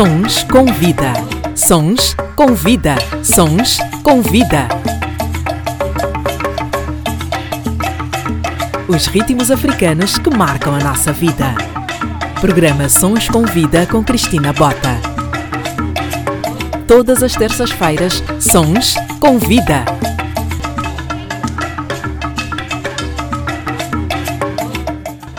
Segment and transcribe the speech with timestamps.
[0.00, 1.12] Sons com vida.
[1.54, 2.94] Sons com vida.
[3.22, 4.66] Sons com vida.
[8.88, 11.54] Os ritmos africanos que marcam a nossa vida.
[12.40, 14.98] Programa Sons com Vida com Cristina Bota.
[16.88, 19.84] Todas as terças-feiras, Sons com Vida.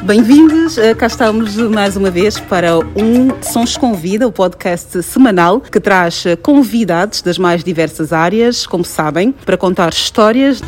[0.04, 5.62] Bem-vindos, eh, cá estamos mais uma vez para um Sons com Vida, o podcast semanal
[5.62, 10.60] que traz eh, convidados das mais diversas áreas, como sabem, para contar histórias.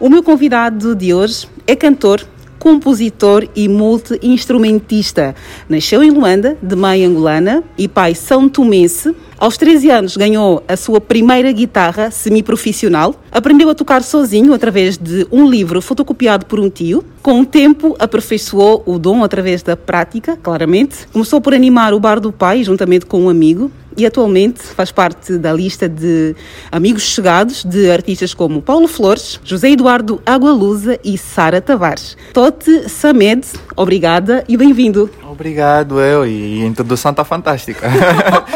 [0.00, 2.26] O meu convidado de hoje é cantor,
[2.58, 5.34] compositor e multi-instrumentista.
[5.68, 9.14] Nasceu em Luanda, de mãe angolana e pai são tomense.
[9.44, 13.14] Aos 13 anos ganhou a sua primeira guitarra semi-profissional.
[13.30, 17.04] Aprendeu a tocar sozinho através de um livro fotocopiado por um tio.
[17.20, 21.06] Com o tempo, aperfeiçoou o dom através da prática, claramente.
[21.12, 25.36] Começou por animar o bar do pai, juntamente com um amigo e atualmente faz parte
[25.36, 26.34] da lista de
[26.72, 32.16] amigos chegados de artistas como Paulo Flores, José Eduardo Agualusa e Sara Tavares.
[32.32, 35.10] Tote Samed, obrigada e bem-vindo.
[35.34, 36.26] Obrigado, eu.
[36.26, 37.86] E a introdução está fantástica.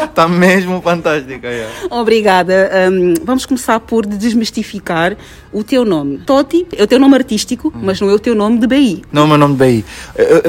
[0.03, 1.47] Está mesmo fantástica.
[1.47, 1.75] Yeah.
[1.89, 2.71] Obrigada.
[2.91, 5.15] Um, vamos começar por desmistificar
[5.51, 6.19] o teu nome.
[6.19, 7.81] Toti é o teu nome artístico, hum.
[7.83, 9.03] mas não é o teu nome de BI.
[9.11, 9.85] Não é o meu nome de BI.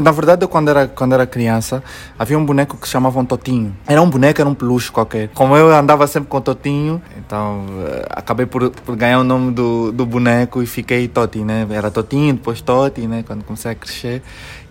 [0.03, 1.83] Na verdade, eu, quando, era, quando era criança,
[2.19, 3.77] havia um boneco que se chamava Totinho.
[3.87, 5.29] Era um boneco, era um peluche qualquer.
[5.35, 9.93] Como eu andava sempre com Totinho, então uh, acabei por, por, ganhar o nome do,
[9.93, 11.67] do boneco e fiquei Toti, né?
[11.71, 13.23] Era Totinho, depois Toti, né?
[13.27, 14.23] Quando comecei a crescer.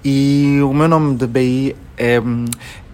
[0.04, 2.46] E o meu nome de BI é um,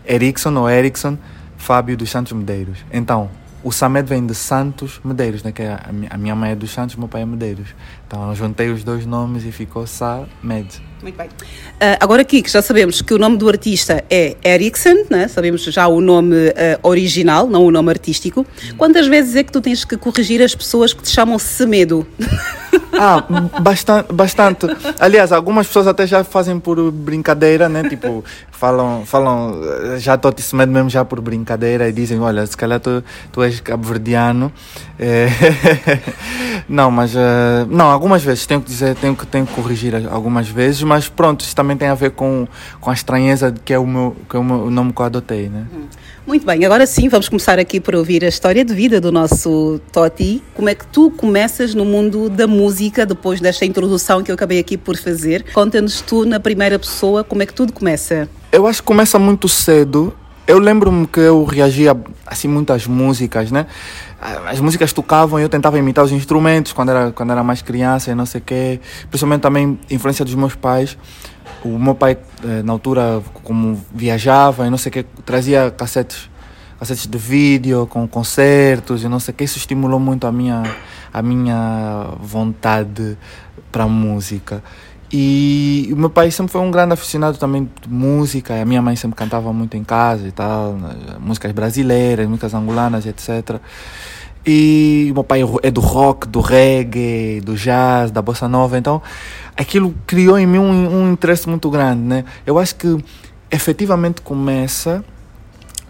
[0.08, 1.18] Erickson ou Erickson
[1.58, 2.80] Fábio dos Santos Medeiros.
[2.92, 3.30] Então,
[3.64, 5.52] o Samed vem de Santos Medeiros, né?
[5.52, 7.70] que é a, minha mãe é dos Santos, meu pai é Medeiros.
[8.06, 10.82] Então eu juntei os dois nomes e ficou Samed.
[11.02, 11.28] Muito bem.
[11.28, 15.28] Uh, agora aqui que já sabemos que o nome do artista é Ericsson, né?
[15.28, 18.46] sabemos já o nome uh, original, não o nome artístico.
[18.78, 22.08] Quantas vezes é que tu tens que corrigir as pessoas que te chamam Semedo?
[22.98, 23.26] Ah,
[23.62, 24.68] bastante, bastante.
[25.00, 27.88] Aliás, algumas pessoas até já fazem por brincadeira, né?
[27.88, 29.62] Tipo, falam, falam
[29.98, 33.44] já estou te semendo mesmo já por brincadeira e dizem, olha, se calhar tu, tu
[33.44, 34.52] és cabo-verdiano.
[34.98, 35.28] É...
[36.70, 40.48] não, mas uh, não, algumas vezes tenho que dizer, tenho que, tenho que corrigir algumas
[40.48, 42.48] vezes, mas pronto, isso também tem a ver com,
[42.80, 45.06] com a estranheza que é o meu, que é o, meu, o nome que eu
[45.06, 45.66] adotei, né?
[45.74, 45.86] Hum.
[46.26, 49.80] Muito bem, agora sim vamos começar aqui por ouvir a história de vida do nosso
[49.92, 50.42] Toti.
[50.56, 54.58] Como é que tu começas no mundo da música depois desta introdução que eu acabei
[54.58, 55.46] aqui por fazer?
[55.54, 58.28] Conta-nos tu na primeira pessoa como é que tudo começa.
[58.52, 60.16] Eu acho que começa muito cedo.
[60.48, 63.66] Eu lembro-me que eu reagia assim muitas músicas, né?
[64.48, 68.12] As músicas tocavam e eu tentava imitar os instrumentos quando era quando era mais criança
[68.12, 68.80] e não sei quê.
[69.10, 70.98] Principalmente também influência dos meus pais
[71.66, 76.30] o meu pai, eh, na altura, como viajava e não sei o que, trazia cassetes,
[76.80, 80.64] cassetes de vídeo com concertos e não sei que, isso estimulou muito a minha,
[81.12, 83.18] a minha vontade
[83.72, 84.64] para música.
[85.18, 88.98] E o meu pai sempre foi um grande aficionado também de música, a minha mãe
[88.98, 90.76] sempre cantava muito em casa e tal,
[91.22, 93.62] músicas brasileiras, músicas angolanas, etc.
[94.46, 99.02] E meu pai é do rock, do reggae, do jazz, da bossa nova, então
[99.56, 102.26] aquilo criou em mim um, um interesse muito grande, né?
[102.46, 102.98] Eu acho que
[103.50, 105.02] efetivamente começa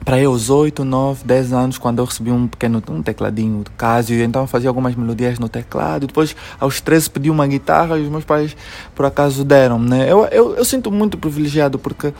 [0.06, 3.72] para eu aos 8, 9, 10 anos, quando eu recebi um pequeno um tecladinho do
[3.72, 6.06] Casio, então eu fazia algumas melodias no teclado.
[6.06, 8.56] Depois, aos 13, pedi uma guitarra e os meus pais,
[8.94, 9.80] por acaso, deram.
[9.80, 10.10] Né?
[10.10, 12.14] Eu, eu, eu sinto muito privilegiado porque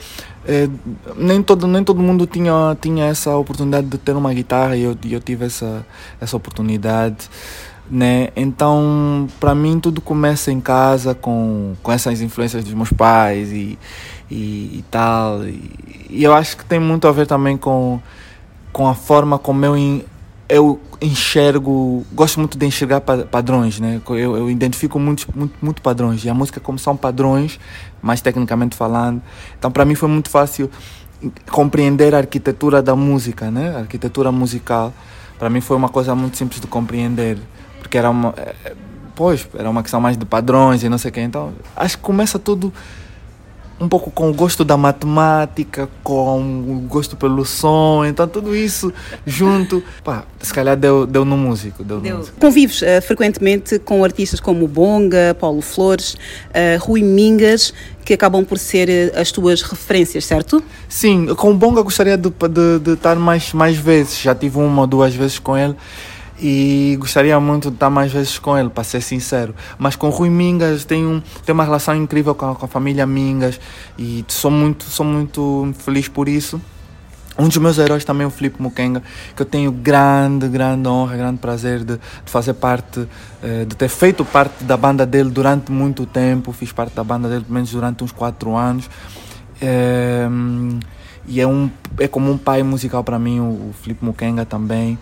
[0.44, 0.68] eh,
[1.16, 4.98] nem, todo, nem todo mundo tinha, tinha essa oportunidade de ter uma guitarra e eu,
[5.08, 5.86] eu tive essa,
[6.20, 7.30] essa oportunidade
[7.88, 8.30] né?
[8.34, 13.78] Então, para mim tudo começa em casa com, com essas influências dos meus pais e,
[14.30, 15.44] e, e tal.
[15.44, 18.00] E, e, eu acho que tem muito a ver também com,
[18.72, 20.04] com a forma como eu, in,
[20.48, 24.00] eu enxergo, gosto muito de enxergar padrões, né?
[24.08, 25.26] Eu, eu identifico muito,
[25.60, 27.58] muito padrões e a música como são padrões,
[28.00, 29.22] mais tecnicamente falando.
[29.58, 30.70] Então, para mim foi muito fácil
[31.50, 33.74] compreender a arquitetura da música, né?
[33.76, 34.92] A arquitetura musical.
[35.38, 37.38] Para mim foi uma coisa muito simples de compreender
[37.86, 38.34] porque era uma.
[38.36, 38.74] Eh,
[39.14, 41.20] pois, era uma questão mais de padrões e não sei o quê.
[41.20, 42.72] Então, acho que começa tudo
[43.78, 48.92] um pouco com o gosto da matemática, com o gosto pelo som, então tudo isso
[49.26, 51.84] junto, pá, se calhar deu, deu no músico.
[51.84, 52.12] Deu, deu.
[52.12, 52.40] No músico.
[52.40, 57.74] Convives uh, frequentemente com artistas como Bonga, Paulo Flores, uh, Rui Mingas,
[58.04, 60.62] que acabam por ser as tuas referências, certo?
[60.88, 64.82] Sim, com o Bonga gostaria de, de, de estar mais, mais vezes, já tive uma
[64.82, 65.74] ou duas vezes com ele
[66.38, 69.54] e gostaria muito de estar mais vezes com ele, para ser sincero.
[69.78, 73.60] Mas com Rui Mingas tenho, tenho uma relação incrível com a, com a família Mingas
[73.98, 76.60] e sou muito, sou muito feliz por isso.
[77.38, 79.02] Um dos meus heróis também é o Filipe Mukenga,
[79.34, 83.06] que eu tenho grande, grande honra, grande prazer de, de fazer parte,
[83.42, 86.50] eh, de ter feito parte da banda dele durante muito tempo.
[86.52, 88.88] Fiz parte da banda dele, pelo menos durante uns 4 anos.
[89.60, 90.26] É,
[91.28, 94.98] e é, um, é como um pai musical para mim, o, o Filipe Mukenga também.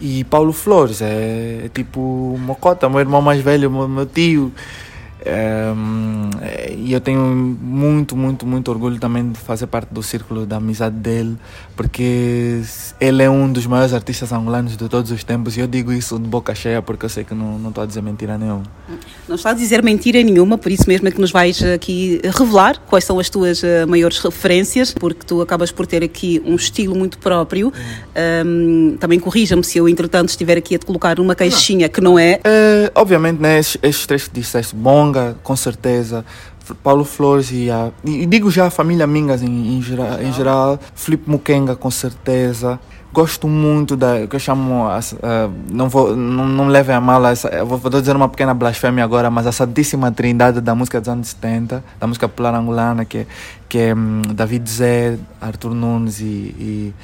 [0.00, 4.52] E Paulo Flores, é, é tipo Mocota, meu irmão mais velho, meu, meu tio.
[5.26, 6.30] Um,
[6.76, 10.94] e eu tenho muito, muito, muito orgulho também de fazer parte do círculo da amizade
[10.96, 11.36] dele,
[11.74, 12.62] porque
[13.00, 16.18] ele é um dos maiores artistas angolanos de todos os tempos e eu digo isso
[16.18, 18.62] de boca cheia porque eu sei que não, não estou a dizer mentira nenhuma.
[19.28, 22.78] Não está a dizer mentira nenhuma, por isso mesmo é que nos vais aqui revelar
[22.86, 26.94] quais são as tuas uh, maiores referências, porque tu acabas por ter aqui um estilo
[26.94, 27.72] muito próprio.
[28.46, 31.92] Um, também corrija-me se eu, entretanto, estiver aqui a te colocar numa caixinha não.
[31.92, 32.40] que não é.
[32.44, 36.24] é obviamente, né, estes, estes três que disseste, Bonga, com certeza.
[36.82, 37.90] Paulo Flores e a.
[38.04, 42.78] E digo já a família Mingas em, em, geral, em geral, Felipe Mukenga com certeza.
[43.12, 44.26] Gosto muito da.
[44.26, 44.86] que eu chamo.
[44.86, 49.04] Uh, não, vou, não, não levem a mal, essa, vou, vou dizer uma pequena blasfêmia
[49.04, 53.18] agora, mas a Santíssima Trindade da música dos anos 70, da música popular angolana, que,
[53.18, 53.26] é,
[53.68, 56.94] que é um, David Zé, Arthur Nunes e, e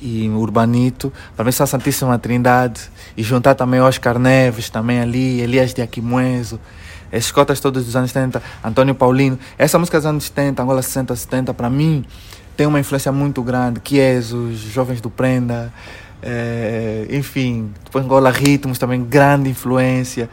[0.00, 2.80] e Urbanito, para mim a Santíssima Trindade,
[3.16, 6.58] e juntar também Oscar Neves, também ali, Elias de Aquimoeso,
[7.12, 9.38] esses cotas todos dos anos 70, Antônio Paulino.
[9.58, 12.04] Essa música dos anos 70, Angola 60, 70, para mim
[12.56, 13.80] tem uma influência muito grande.
[13.80, 15.72] Kies, os Jovens do Prenda,
[16.22, 20.28] é, enfim, depois Angola Ritmos também, grande influência.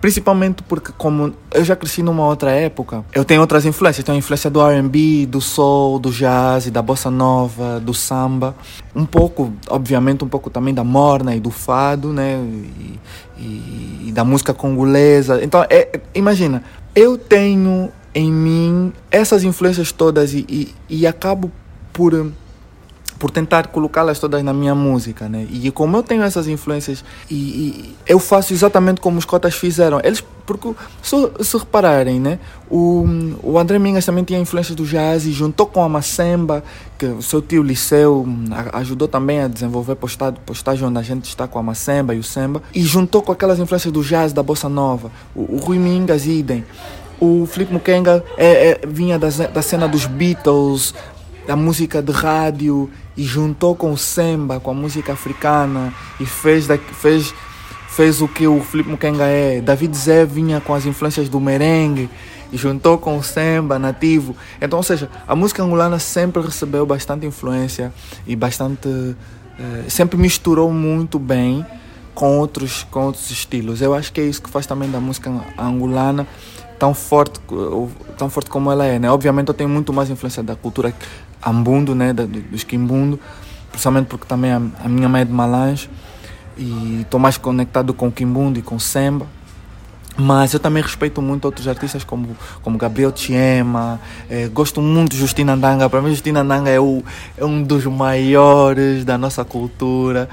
[0.00, 4.04] Principalmente porque, como eu já cresci numa outra época, eu tenho outras influências.
[4.04, 8.52] Tenho a influência do RB, do soul, do jazz, da bossa nova, do samba.
[8.96, 12.34] Um pouco, obviamente, um pouco também da morna e do fado, né?
[12.34, 12.98] E,
[13.42, 15.42] e, e da música congolesa.
[15.42, 16.62] Então, é, imagina,
[16.94, 21.50] eu tenho em mim essas influências todas e, e, e acabo
[21.92, 22.32] por
[23.22, 25.46] por tentar colocá-las todas na minha música, né?
[25.48, 30.00] E como eu tenho essas influências e, e eu faço exatamente como os cotas fizeram,
[30.02, 31.14] eles porque se,
[31.44, 32.40] se repararem, né?
[32.68, 33.06] O,
[33.40, 36.64] o André Mingas também tinha influência do jazz e juntou com a Macemba,
[36.98, 38.26] que o seu tio Liceu
[38.72, 42.24] ajudou também a desenvolver postagem, postagem onde a gente está com a Macemba e o
[42.24, 45.12] Semba, e juntou com aquelas influências do jazz, da bossa nova.
[45.32, 46.64] O, o Rui Mingas, idem.
[47.20, 50.92] O Felipe Mukenga é, é, vinha da, da cena dos Beatles,
[51.46, 56.66] da música de rádio e juntou com o samba, com a música africana e fez,
[56.66, 57.34] da, fez,
[57.88, 59.60] fez o que o Felipe Mukenga é.
[59.60, 62.08] David Zé vinha com as influências do merengue
[62.52, 64.36] e juntou com o samba nativo.
[64.60, 67.92] Então, ou seja, a música angolana sempre recebeu bastante influência
[68.26, 68.88] e bastante.
[69.58, 71.64] Eh, sempre misturou muito bem
[72.14, 73.80] com outros, com outros estilos.
[73.80, 76.26] Eu acho que é isso que faz também da música angolana
[76.82, 77.38] tão forte,
[78.18, 79.08] tão forte como ela é, né?
[79.08, 80.92] Obviamente eu tenho muito mais influência da cultura
[81.40, 83.20] ambundo, né, do, do esquimbundo,
[83.70, 85.88] principalmente porque também a, a minha mãe é de Malange
[86.58, 89.28] e estou mais conectado com o quimbundo e com o samba.
[90.16, 95.18] Mas eu também respeito muito outros artistas como, como Gabriel Tiema, eh, gosto muito de
[95.18, 95.88] Justina Ndanga.
[95.88, 97.04] Para mim, Justina Ndanga é, o,
[97.38, 100.28] é um dos maiores da nossa cultura.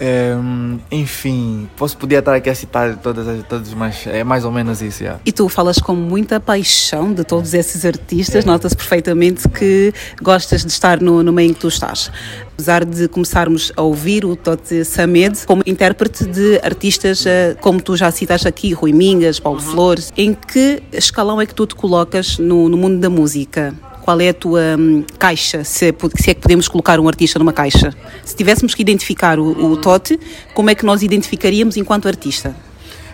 [0.00, 4.50] Um, enfim, posso podia estar aqui a citar todas as todas, mas é mais ou
[4.50, 5.02] menos isso.
[5.02, 5.20] Yeah.
[5.26, 8.46] E tu falas com muita paixão de todos esses artistas, é.
[8.46, 9.92] nota-se perfeitamente que
[10.22, 12.10] gostas de estar no, no meio em que tu estás.
[12.54, 17.96] Apesar de começarmos a ouvir o Tote Samed como intérprete de artistas, eh, como tu
[17.96, 19.66] já citaste aqui, Rui Mingas, Paulo uhum.
[19.66, 23.74] Flores, em que escalão é que tu te colocas no, no mundo da música?
[24.02, 27.38] Qual é a tua hum, caixa, se é, se é, que podemos colocar um artista
[27.38, 27.94] numa caixa.
[28.24, 30.18] Se tivéssemos que identificar o, o Tote,
[30.54, 32.54] como é que nós identificaríamos enquanto artista?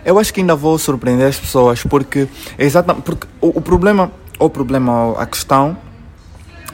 [0.04, 2.28] Eu acho que ainda vou surpreender as pessoas, porque
[2.58, 5.76] exatamente porque o, o problema, o problema, a questão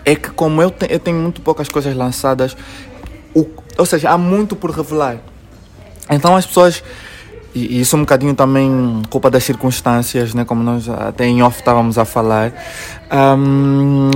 [0.04, 2.56] é que como eu, te, eu tenho muito poucas coisas lançadas,
[3.34, 3.46] o,
[3.78, 5.18] ou seja, há muito por revelar.
[6.10, 6.82] Então as pessoas
[7.54, 10.44] e, isso é um bocadinho também culpa das circunstâncias, né?
[10.44, 12.52] como nós até em off estávamos a falar.
[13.12, 14.10] Um,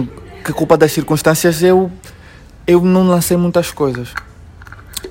[0.45, 1.91] que culpa das circunstâncias eu,
[2.67, 4.15] eu não lancei muitas coisas.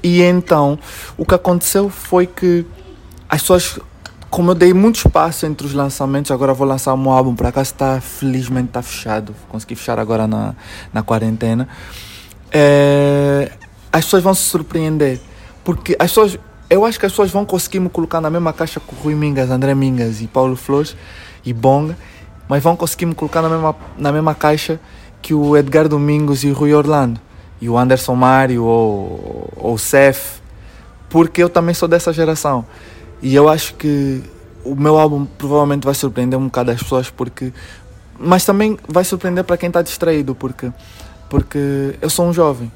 [0.01, 0.79] E então,
[1.17, 2.65] o que aconteceu foi que
[3.27, 3.79] as pessoas,
[4.29, 7.62] como eu dei muito espaço entre os lançamentos, agora vou lançar um álbum, para cá
[7.62, 10.55] está, felizmente está fechado, consegui fechar agora na,
[10.94, 11.67] na quarentena.
[12.51, 13.51] É,
[13.91, 15.20] as pessoas vão se surpreender,
[15.63, 16.39] porque as pessoas
[16.70, 19.50] eu acho que as pessoas vão conseguir me colocar na mesma caixa com Rui Mingas,
[19.50, 20.96] André Mingas e Paulo Flores
[21.46, 21.98] e Bonga,
[22.48, 24.80] mas vão conseguir me colocar na mesma, na mesma caixa
[25.22, 27.20] que o Edgar Domingos e o Rui Orlando,
[27.62, 30.40] e o Anderson Mário ou, ou o Cef,
[31.10, 32.66] porque eu também sou dessa geração.
[33.22, 34.22] E eu acho que
[34.64, 37.54] o meu álbum provavelmente vai surpreender um bocado as pessoas, porque.
[38.20, 40.72] Mas também vai surpreender para quem está distraído, porque,
[41.30, 42.72] porque eu sou um jovem.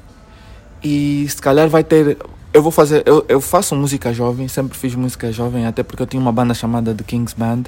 [0.82, 2.16] E se calhar vai ter.
[2.52, 3.02] Eu vou fazer.
[3.06, 6.52] Eu, eu faço música jovem, sempre fiz música jovem, até porque eu tinha uma banda
[6.52, 7.64] chamada The Kings Band.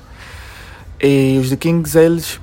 [1.00, 2.40] E os The Kings, eles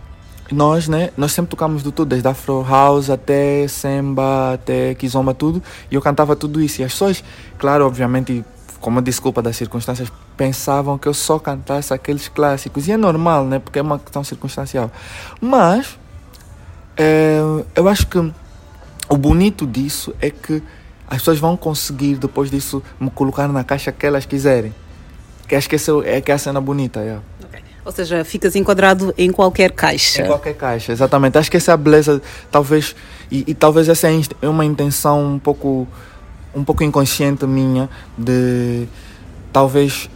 [0.51, 5.61] nós, né, nós sempre tocamos de tudo, desde Afro House até Samba, até Kizomba, tudo,
[5.91, 6.81] e eu cantava tudo isso.
[6.81, 7.23] E as pessoas,
[7.57, 8.43] claro, obviamente,
[8.79, 12.87] como desculpa das circunstâncias, pensavam que eu só cantasse aqueles clássicos.
[12.87, 14.89] E é normal, né, porque é uma questão circunstancial.
[15.39, 15.99] Mas,
[16.97, 17.39] é,
[17.75, 18.17] eu acho que
[19.07, 20.63] o bonito disso é que
[21.09, 24.73] as pessoas vão conseguir, depois disso, me colocar na caixa que elas quiserem.
[25.47, 27.23] Que acho que essa é, que é a cena bonita, yeah.
[27.83, 30.21] Ou seja, ficas enquadrado em qualquer caixa.
[30.21, 31.39] Em qualquer caixa, exatamente.
[31.39, 32.95] Acho que essa é a beleza, talvez,
[33.31, 35.87] e, e talvez essa é uma intenção um pouco,
[36.53, 38.87] um pouco inconsciente minha de
[39.51, 40.07] talvez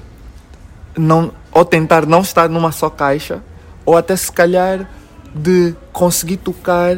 [0.95, 3.41] não ou tentar não estar numa só caixa
[3.83, 4.87] ou até se calhar
[5.33, 6.97] de conseguir tocar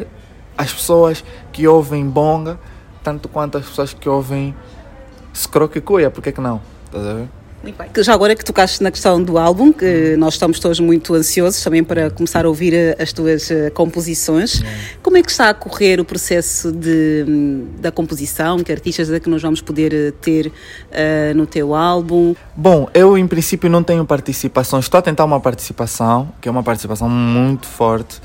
[0.58, 2.58] as pessoas que ouvem bonga
[3.06, 4.52] tanto quanto as pessoas que ouvem
[5.32, 6.60] scroque cuia, por que que não?
[6.86, 7.28] Estás a ver?
[8.02, 11.84] Já agora que tocaste na questão do álbum, que nós estamos todos muito ansiosos também
[11.84, 14.60] para começar a ouvir eh, as tuas eh, composições.
[15.02, 18.58] Como é que está a correr o processo de, hum, da composição?
[18.58, 22.34] Que artistas é que nós vamos poder eh, ter uh, no teu álbum?
[22.56, 24.78] Bom, eu em princípio não tenho participação.
[24.78, 28.20] Estou a tentar uma participação, que é uma participação muito forte.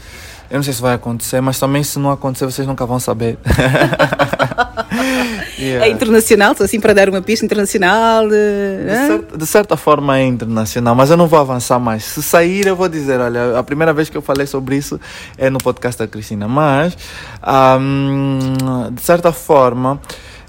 [0.51, 3.37] Eu não sei se vai acontecer, mas também se não acontecer, vocês nunca vão saber.
[5.57, 5.85] yeah.
[5.85, 8.27] É internacional, assim para dar uma pista internacional.
[8.27, 12.03] De, de, certa, de, certa, forma é internacional, mas eu não vou avançar mais.
[12.03, 14.99] Se sair, eu vou dizer: olha, a primeira vez que eu falei sobre isso
[15.37, 16.97] é no podcast da Cristina, mas
[17.79, 18.39] um,
[18.91, 20.01] de certa forma.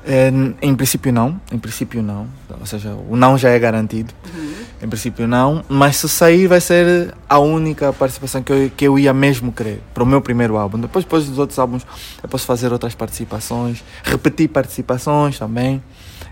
[0.05, 2.27] É, em princípio não, em princípio não,
[2.59, 4.13] ou seja, o não já é garantido.
[4.35, 4.53] Uhum.
[4.83, 8.99] Em princípio não, mas se sair vai ser a única participação que eu, que eu
[8.99, 10.81] ia mesmo querer para o meu primeiro álbum.
[10.81, 11.87] Depois, depois dos outros álbuns
[12.21, 15.81] eu posso fazer outras participações, repetir participações também,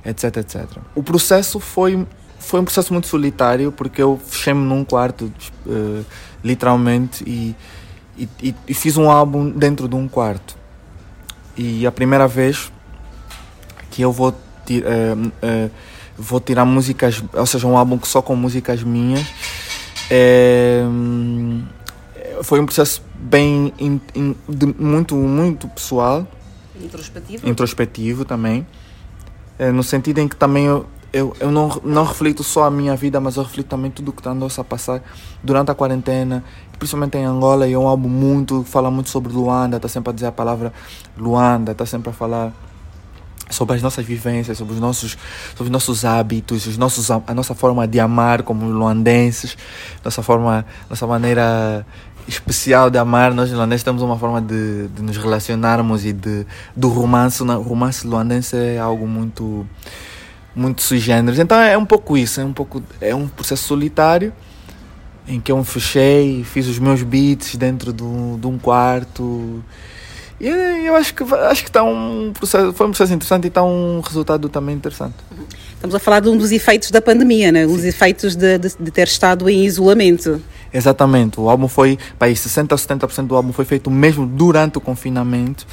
[0.05, 0.67] etc, etc.
[0.97, 2.05] O processo foi
[2.41, 5.31] foi um processo muito solitário porque eu fechei-me num quarto,
[5.67, 6.05] uh,
[6.43, 7.55] literalmente, e,
[8.43, 10.57] e, e fiz um álbum dentro de um quarto.
[11.57, 12.73] E a primeira vez
[13.91, 15.71] que eu vou, uh, uh,
[16.17, 19.27] vou tirar músicas, ou seja, um álbum só com músicas minhas.
[20.11, 20.83] É,
[22.43, 26.27] foi um processo bem in, in, de, muito muito pessoal.
[26.83, 27.49] Introspectivo?
[27.49, 28.67] Introspectivo também.
[29.59, 32.97] É, no sentido em que também eu, eu, eu não, não reflito só a minha
[32.97, 35.03] vida mas eu reflito também tudo que andou a passar
[35.43, 36.43] durante a quarentena
[36.79, 40.13] principalmente em Angola e é um álbum muito fala muito sobre Luanda está sempre a
[40.15, 40.73] dizer a palavra
[41.19, 42.55] Luanda está sempre a falar
[43.51, 45.19] sobre as nossas vivências, sobre os nossos,
[45.51, 49.57] sobre os nossos hábitos, os nossos, a nossa forma de amar como luandenses,
[50.05, 51.85] nossa forma, nossa maneira
[52.27, 53.35] especial de amar.
[53.35, 57.43] Nós luandenses temos uma forma de, de nos relacionarmos e de, do romance.
[57.43, 59.67] O romance luandense é algo muito,
[60.55, 61.39] muito sui generis.
[61.39, 64.33] Então é um pouco isso, é um pouco, é um processo solitário
[65.27, 69.63] em que eu me fechei, fiz os meus beats dentro de um, de um quarto
[70.41, 73.63] e eu acho que acho que está um processo, foi um processo interessante e está
[73.63, 75.15] um resultado também interessante.
[75.75, 77.67] Estamos a falar de um dos efeitos da pandemia, né?
[77.67, 80.41] os efeitos de, de, de, ter estado em isolamento.
[80.73, 84.81] Exatamente, o álbum foi, para 60 a 70% do álbum foi feito mesmo durante o
[84.81, 85.67] confinamento.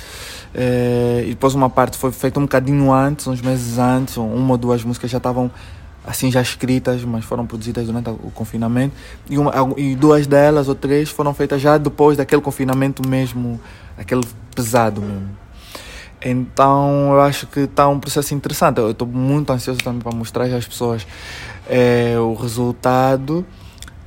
[0.55, 4.57] É, e depois uma parte foi feita um bocadinho antes, uns meses antes, uma ou
[4.57, 5.51] duas músicas já estavam
[6.07, 8.95] assim já escritas, mas foram produzidas durante o confinamento.
[9.29, 13.59] E, uma, e duas delas ou três foram feitas já depois daquele confinamento mesmo,
[13.97, 14.23] aquele
[14.55, 15.29] pesado mesmo.
[16.23, 18.79] Então eu acho que está um processo interessante.
[18.79, 21.05] Eu estou muito ansioso também para mostrar às pessoas
[21.69, 23.45] é, o resultado.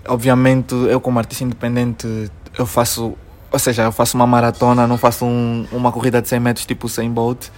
[0.09, 3.15] Obviamente, eu como artista independente, eu faço,
[3.53, 6.89] ou seja, eu faço uma maratona, não faço um, uma corrida de 100 metros tipo
[6.89, 7.49] 100 Bolt.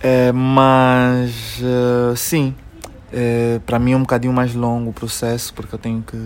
[0.00, 2.54] É, mas uh, sim,
[3.12, 6.16] é, para mim é um bocadinho mais longo o processo, porque eu tenho que.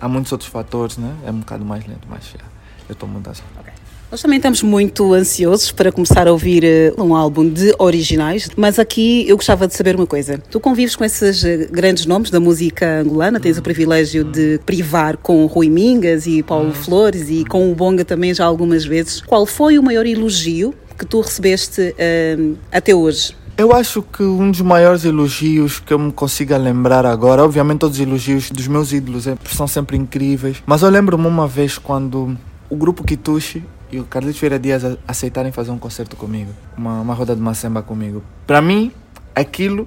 [0.00, 1.14] Há muitos outros fatores, né?
[1.26, 2.48] É um bocado mais lento, mas yeah,
[2.88, 3.42] eu estou muito assim.
[3.60, 3.72] Okay.
[4.10, 8.76] Nós também estamos muito ansiosos para começar a ouvir eh, um álbum de originais, mas
[8.76, 10.36] aqui eu gostava de saber uma coisa.
[10.50, 15.16] Tu convives com esses eh, grandes nomes da música angolana, tens o privilégio de privar
[15.16, 16.74] com Rui Mingas e Paulo uhum.
[16.74, 19.20] Flores e com o Bonga também já algumas vezes.
[19.20, 23.36] Qual foi o maior elogio que tu recebeste uh, até hoje?
[23.60, 27.98] Eu acho que um dos maiores elogios que eu me consiga lembrar agora, obviamente todos
[27.98, 32.38] os elogios dos meus ídolos é, são sempre incríveis, mas eu lembro-me uma vez quando
[32.70, 33.62] o grupo Kitushi
[33.92, 37.82] e o Carlos Vieira Dias aceitarem fazer um concerto comigo, uma, uma roda de macemba
[37.82, 38.22] comigo.
[38.46, 38.92] Para mim,
[39.34, 39.86] aquilo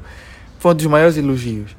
[0.60, 1.75] foi um dos maiores elogios.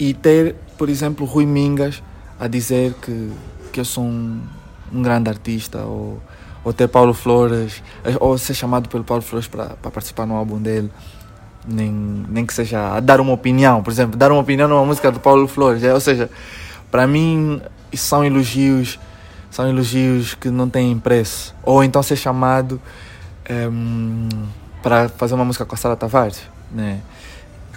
[0.00, 2.02] E ter, por exemplo, Rui Mingas
[2.40, 3.30] a dizer que,
[3.72, 4.40] que eu sou um,
[4.92, 6.20] um grande artista, ou,
[6.64, 7.84] ou ter Paulo Flores,
[8.18, 10.90] ou ser chamado pelo Paulo Flores para participar no álbum dele
[11.70, 11.90] nem,
[12.28, 15.20] nem que seja a dar uma opinião, por exemplo, dar uma opinião numa música do
[15.20, 15.82] Paulo Flores.
[15.84, 16.30] É, ou seja,
[16.90, 17.60] para mim
[17.94, 18.98] são elogios,
[19.50, 21.54] são elogios que não têm preço.
[21.62, 22.80] Ou então ser chamado
[23.48, 24.28] ehm,
[24.82, 27.00] para fazer uma música com a Sara Tavares, né?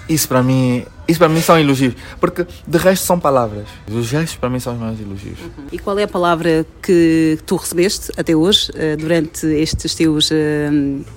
[0.07, 3.65] Isso para mim, isso para mim são elogios, porque de resto são palavras.
[3.89, 5.39] Os gestos para mim são os maiores elogios.
[5.39, 5.65] Uhum.
[5.71, 10.69] E qual é a palavra que tu recebeste até hoje, eh, durante estes teus eh,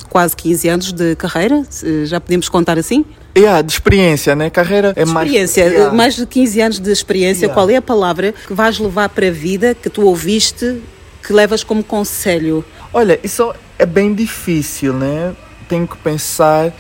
[0.09, 1.64] quase 15 anos de carreira?
[2.05, 3.05] Já podemos contar assim?
[3.37, 4.49] Yeah, de experiência, né?
[4.49, 5.26] Carreira é mais.
[5.26, 5.93] Experiência, yeah.
[5.93, 7.47] mais de 15 anos de experiência.
[7.47, 7.55] Yeah.
[7.55, 10.81] Qual é a palavra que vais levar para a vida, que tu ouviste,
[11.23, 12.64] que levas como conselho?
[12.95, 15.35] Olha, isso é bem difícil, né?
[15.68, 16.73] Tenho que pensar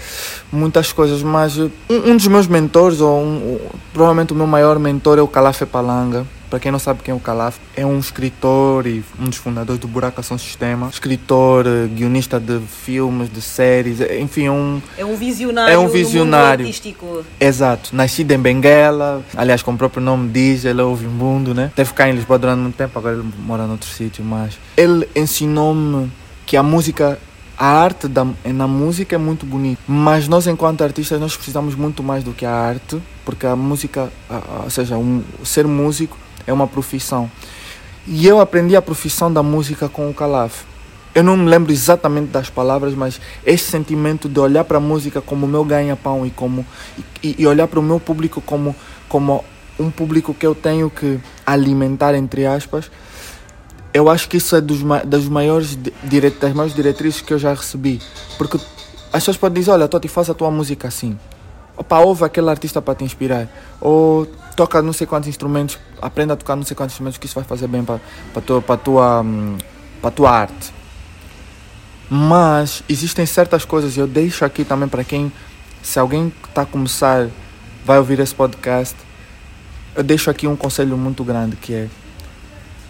[0.50, 3.58] muitas coisas, mas um, um dos meus mentores, ou um,
[3.92, 6.26] provavelmente o meu maior mentor, é o Calaf Palanga.
[6.48, 9.80] Para quem não sabe quem é o Calaf, é um escritor e um dos fundadores
[9.80, 10.88] do Buraco Ação Sistema.
[10.88, 14.80] Escritor, eh, guionista de filmes, de séries, eh, enfim, é um...
[14.96, 16.64] É um visionário é um visionário.
[16.64, 17.24] artístico.
[17.40, 17.90] Exato.
[17.96, 21.72] Nascido em Benguela, aliás, como o próprio nome diz, ele ouve o mundo, né?
[21.74, 24.56] Teve cá em Lisboa durante muito tempo, agora ele mora noutro sítio, mas...
[24.76, 26.12] Ele ensinou-me
[26.46, 27.18] que a música
[27.58, 32.02] a arte da, na música é muito bonita, mas nós enquanto artistas nós precisamos muito
[32.02, 34.12] mais do que a arte, porque a música,
[34.62, 37.30] ou seja, um, ser músico é uma profissão.
[38.06, 40.64] E eu aprendi a profissão da música com o Calaf.
[41.14, 45.22] Eu não me lembro exatamente das palavras, mas esse sentimento de olhar para a música
[45.22, 46.64] como meu ganha-pão e como
[47.22, 48.76] e, e olhar para o meu público como
[49.08, 49.42] como
[49.78, 52.90] um público que eu tenho que alimentar entre aspas
[53.96, 57.54] eu acho que isso é dos, das, maiores dire, das maiores diretrizes que eu já
[57.54, 57.98] recebi.
[58.36, 61.18] Porque as pessoas podem dizer, olha, Toti, faz a tua música assim.
[61.74, 63.48] Opa, ouve aquele artista para te inspirar.
[63.80, 67.34] Ou toca não sei quantos instrumentos, aprenda a tocar não sei quantos instrumentos, que isso
[67.34, 67.98] vai fazer bem para
[68.34, 69.24] a tua, para tua,
[70.02, 70.74] para tua arte.
[72.10, 75.32] Mas existem certas coisas, eu deixo aqui também para quem,
[75.82, 77.28] se alguém está a começar,
[77.84, 78.94] vai ouvir esse podcast,
[79.94, 81.88] eu deixo aqui um conselho muito grande que é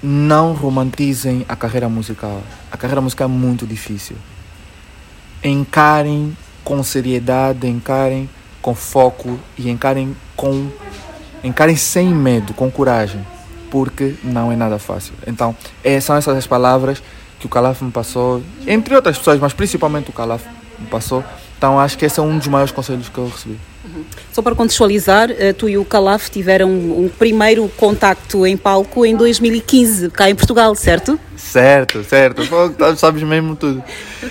[0.08, 2.40] não romantizem a carreira musical.
[2.70, 4.14] A carreira musical é muito difícil.
[5.42, 8.30] Encarem com seriedade, encarem
[8.62, 10.70] com foco e encarem com
[11.42, 13.20] encarem sem medo, com coragem,
[13.68, 15.12] porque não é nada fácil.
[15.26, 17.02] Então, é, são essas as palavras
[17.40, 20.44] que o Calaf me passou, entre outras pessoas, mas principalmente o Calaf
[20.78, 21.24] me passou.
[21.58, 23.58] Então, acho que esse é um dos maiores conselhos que eu recebi.
[24.32, 29.16] Só para contextualizar, eh, tu e o Calaf tiveram um primeiro contacto em palco em
[29.16, 31.18] 2015, cá em Portugal, certo?
[31.36, 32.42] Certo, certo.
[32.96, 33.82] Sabes mesmo tudo.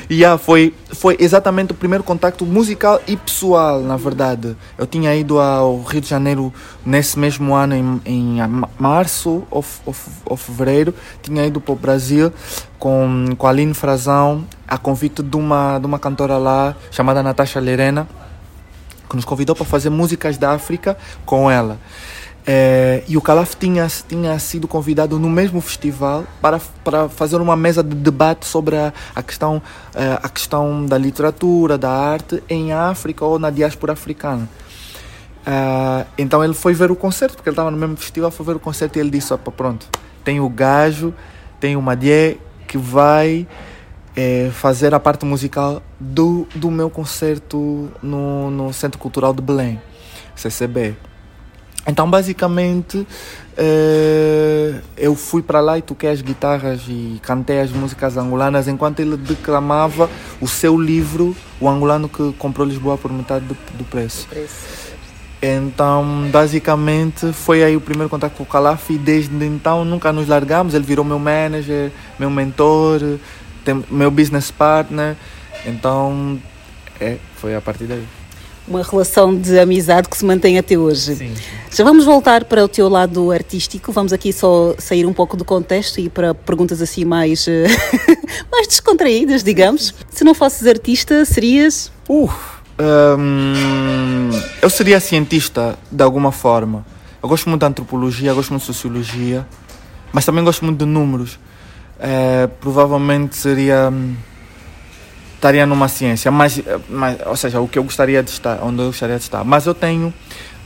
[0.10, 4.56] E yeah, foi, foi exatamente o primeiro contacto musical e pessoal, na verdade.
[4.78, 6.54] Eu tinha ido ao Rio de Janeiro
[6.86, 8.38] nesse mesmo ano, em, em
[8.78, 10.94] março ou fevereiro.
[11.22, 12.32] Tinha ido para o Brasil
[12.78, 17.60] com, com a Aline Frazão, a convite de uma, de uma cantora lá chamada Natasha
[17.60, 18.08] Lerena
[19.10, 21.80] que nos convidou para fazer músicas da África com ela.
[22.48, 27.56] É, e o Calaf tinha, tinha sido convidado no mesmo festival para, para fazer uma
[27.56, 29.60] mesa de debate sobre a, a, questão,
[29.96, 34.48] é, a questão da literatura, da arte em África ou na diáspora africana.
[35.44, 38.56] É, então ele foi ver o concerto, porque ele estava no mesmo festival, foi ver
[38.56, 39.88] o concerto e ele disse: Opa, pronto,
[40.24, 41.15] tem o gajo,
[41.60, 42.38] tem o Madier
[42.68, 43.48] que vai
[44.15, 49.82] é, fazer a parte musical do, do meu concerto no, no Centro Cultural de Belém,
[50.36, 50.95] CCB.
[51.88, 53.06] Então, basicamente,
[53.56, 59.01] é, eu fui para lá e toquei as guitarras e cantei as músicas angolanas enquanto
[59.01, 60.10] ele declamava
[60.41, 64.28] o seu livro, O Angolano que comprou Lisboa por metade do, do preço.
[65.41, 70.28] Então, basicamente, foi aí o primeiro contato com o Calaf e desde então nunca nos
[70.28, 70.73] largamos.
[70.73, 72.99] Ele virou meu manager, meu mentor,
[73.65, 75.15] tem, meu business partner.
[75.65, 76.39] Então,
[76.99, 78.04] é, foi a partir daí.
[78.67, 81.15] Uma relação de amizade que se mantém até hoje.
[81.15, 81.34] Sim.
[81.71, 83.91] Já vamos voltar para o teu lado artístico.
[83.91, 87.67] Vamos aqui só sair um pouco do contexto e para perguntas assim mais, eh,
[88.51, 89.93] mais descontraídas, digamos.
[90.10, 91.91] Se não fosses artista, serias?
[92.10, 92.32] Uh,
[93.19, 94.30] um,
[94.62, 96.86] eu seria cientista de alguma forma.
[97.21, 99.45] Eu gosto muito de antropologia, gosto muito de sociologia,
[100.12, 101.38] mas também gosto muito de números
[101.99, 104.15] é, provavelmente seria hum,
[105.36, 108.88] estaria numa ciência, mas, mas, ou seja, o que eu gostaria de estar, onde eu
[108.88, 109.43] gostaria de estar.
[109.43, 110.13] Mas eu tenho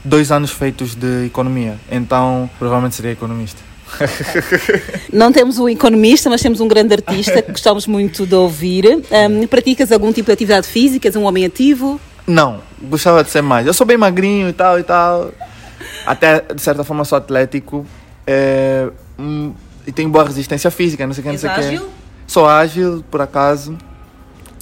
[0.02, 3.60] dois anos feitos de economia, então provavelmente seria economista.
[5.12, 8.84] Não temos um economista, mas temos um grande artista que gostamos muito de ouvir.
[9.10, 11.08] Um, praticas algum tipo de atividade física?
[11.08, 12.00] És um homem ativo?
[12.26, 13.66] Não, gostava de ser mais.
[13.66, 15.32] Eu sou bem magrinho e tal e tal.
[16.06, 17.84] Até, de certa forma, sou atlético.
[18.26, 18.88] É,
[19.18, 19.52] hum,
[19.90, 21.60] e tenho boa resistência física, não sei o que, não sei o que.
[22.26, 23.76] Sou ágil, por acaso.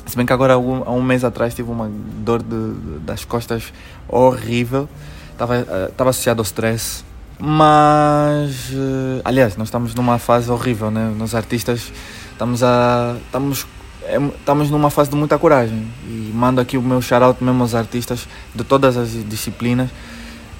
[0.06, 1.90] Se bem que agora, há um, há um mês atrás, tive uma
[2.24, 3.72] dor de, de- das costas
[4.08, 4.88] horrível.
[5.32, 5.60] Estava
[5.90, 7.04] estava associado ao stress.
[7.38, 11.12] Mas, eh, aliás, nós estamos numa fase horrível, né?
[11.16, 11.92] Nós artistas
[12.32, 13.16] estamos a...
[13.26, 13.66] Estamos,
[14.02, 15.86] é, estamos numa fase de muita coragem.
[16.06, 19.90] E mando aqui o meu shout-out mesmo aos artistas de todas as disciplinas.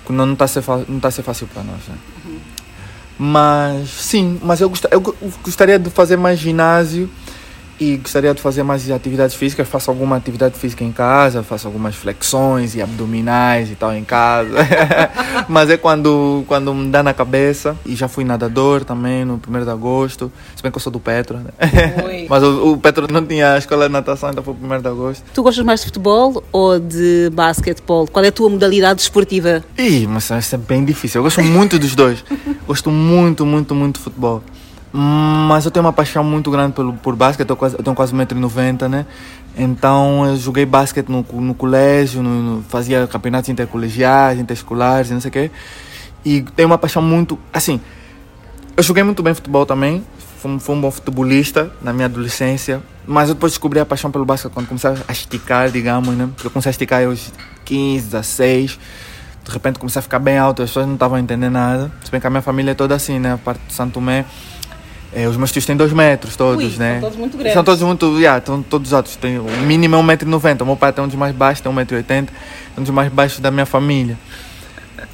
[0.06, 1.96] Que não está a ser, não tá a ser fácil para nós, né?
[3.18, 7.10] Mas sim, mas eu, gosta- eu go- gostaria de fazer mais ginásio
[7.80, 9.68] e gostaria de fazer mais atividades físicas.
[9.68, 14.56] Faço alguma atividade física em casa, faço algumas flexões e abdominais e tal em casa.
[15.48, 17.76] mas é quando, quando me dá na cabeça.
[17.86, 20.32] E já fui nadador também no 1 de agosto.
[20.56, 21.50] Se bem que eu sou do Petro, né?
[22.28, 24.88] Mas o, o Petro não tinha a escola de natação, então foi o 1 de
[24.88, 25.24] agosto.
[25.32, 28.06] Tu gostas mais de futebol ou de basquetebol?
[28.06, 29.64] Qual é a tua modalidade esportiva?
[29.76, 31.20] Ih, mas isso é bem difícil.
[31.20, 32.24] Eu gosto muito dos dois.
[32.66, 34.42] Gosto muito, muito, muito de futebol.
[34.92, 37.48] Mas eu tenho uma paixão muito grande pelo, por basquete.
[37.48, 39.06] Eu, quase, eu tenho quase 1,90m, né?
[39.56, 45.28] Então eu joguei basquete no, no colégio, no, no- fazia campeonatos intercolegiais, interescolares, não sei
[45.28, 45.50] o quê.
[46.24, 47.38] E tenho uma paixão muito.
[47.52, 47.80] Assim,
[48.76, 50.04] eu joguei muito bem futebol também.
[50.40, 52.80] Fui, fui um bom futebolista na minha adolescência.
[53.06, 56.28] Mas eu depois descobri a paixão pelo basquete quando comecei a esticar, digamos, né?
[56.44, 57.32] Eu comecei a esticar aos
[57.64, 58.78] 15, 16.
[59.44, 61.90] De repente comecei a ficar bem alto, as pessoas não estavam entendendo nada.
[62.04, 63.32] Se bem que a minha família é toda assim, né?
[63.34, 64.24] A parte de Santo Tomé.
[65.12, 67.00] Eh, os meus tios têm dois metros todos, Ui, são né?
[67.00, 67.54] todos muito grandes.
[67.54, 69.16] São todos muito, yeah, estão todos altos.
[69.16, 70.62] Tem, o mínimo é 1,90m.
[70.62, 72.28] O meu pai tem um dos mais baixos, tem 1,80m.
[72.76, 74.18] É um dos mais baixos da minha família.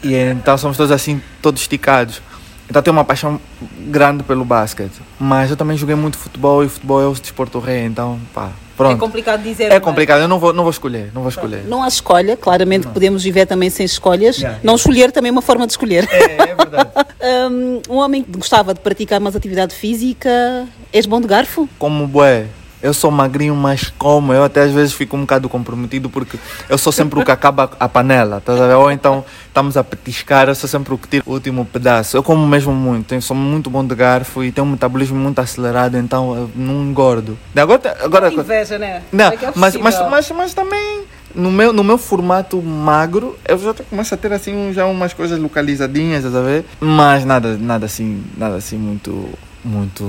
[0.03, 2.21] E então somos todos assim, todos esticados.
[2.69, 3.41] Então tenho uma paixão
[3.89, 5.01] grande pelo basquete.
[5.19, 8.77] Mas eu também joguei muito futebol e futebol é o desporto rei, então pá, É
[8.77, 8.99] pronto.
[8.99, 9.71] complicado dizer.
[9.71, 11.65] É não complicado, eu não vou, não vou escolher, não vou escolher.
[11.67, 14.37] Não há escolha, claramente podemos viver também sem escolhas.
[14.37, 16.09] Yeah, Não escolher também é uma forma de escolher.
[16.11, 16.91] É, é verdade.
[17.25, 21.67] Um, um homem que gostava de praticar mais atividade física, és bom de garfo?
[21.79, 22.45] Como bué,
[22.85, 24.31] eu sou magrinho, mas como?
[24.35, 27.71] Eu até às vezes fico um bocado comprometido porque eu sou sempre o que acaba
[27.81, 28.75] a panela, tá a ver?
[28.75, 32.15] Ou então estamos a petiscar, eu sou sempre o que tira o último pedaço.
[32.15, 35.39] Eu como mesmo muito, eu sou muito bom de garfo e tenho um metabolismo muito
[35.39, 37.39] acelerado, então eu não engordo.
[37.57, 39.01] Agora, agora, Inveja, né?
[39.11, 43.57] Não, é é mas, mas, mas, mas também no meu, no meu formato magro, eu
[43.57, 46.67] já começo a ter assim já umas coisas localizadinhas, tá a ver?
[46.79, 49.27] Mas nada, nada assim, nada assim muito,
[49.65, 50.05] muito.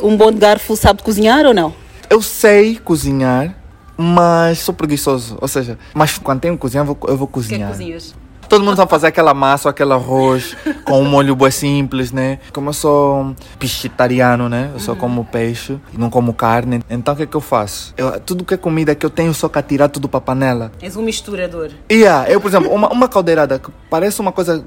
[0.00, 1.79] Um bom de garfo sabe cozinhar ou não?
[2.10, 3.54] Eu sei cozinhar,
[3.96, 5.38] mas sou preguiçoso.
[5.40, 7.48] Ou seja, mas quando tenho que cozinhar, eu vou, eu vou O que é que
[7.48, 7.70] cozinhar.
[7.70, 8.14] cozinhas?
[8.48, 12.40] Todo mundo sabe fazer aquela massa ou aquele arroz com um molho bem simples, né?
[12.52, 14.72] Como eu sou pescetariano, né?
[14.74, 16.80] Eu só como peixe, não como carne.
[16.90, 17.94] Então o que é que eu faço?
[17.96, 20.72] Eu, tudo que é comida que eu tenho, só que atirar tudo para panela.
[20.82, 21.70] És um misturador.
[21.92, 24.64] Yeah, eu, por exemplo, uma, uma caldeirada que parece uma coisa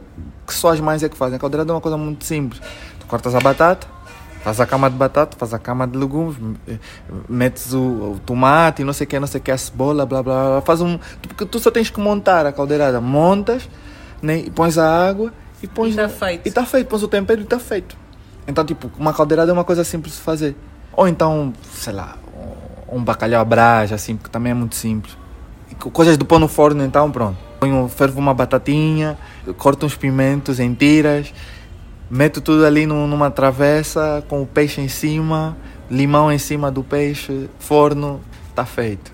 [0.47, 1.35] que só as mães é que fazem.
[1.35, 2.61] A caldeirada é uma coisa muito simples.
[3.01, 3.85] Tu cortas a batata,
[4.43, 6.35] faz a cama de batata, faz a cama de legumes,
[7.27, 10.21] metes o, o tomate, não sei o que, não sei o que, a cebola, blá
[10.21, 10.61] blá blá.
[10.61, 10.99] Faz um.
[11.21, 12.99] Porque tu só tens que montar a caldeirada.
[13.01, 13.67] Montas,
[14.21, 15.93] né, e pões a água e pões.
[15.93, 16.45] E tá feito.
[16.45, 17.95] E está feito, pões o tempero e está feito.
[18.47, 20.55] Então, tipo, uma caldeirada é uma coisa simples de fazer.
[20.91, 22.17] Ou então, sei lá,
[22.91, 25.17] um bacalhau à brás, assim, que também é muito simples.
[25.71, 27.37] E co- Coisas de pôr no forno, então, pronto.
[27.59, 29.17] Ponho, fervo uma batatinha,
[29.57, 31.33] corto uns pimentos em tiras,
[32.13, 35.57] meto tudo ali num- numa travessa, com o peixe em cima,
[35.89, 38.21] limão em cima do peixe, forno,
[38.55, 39.12] tá feito.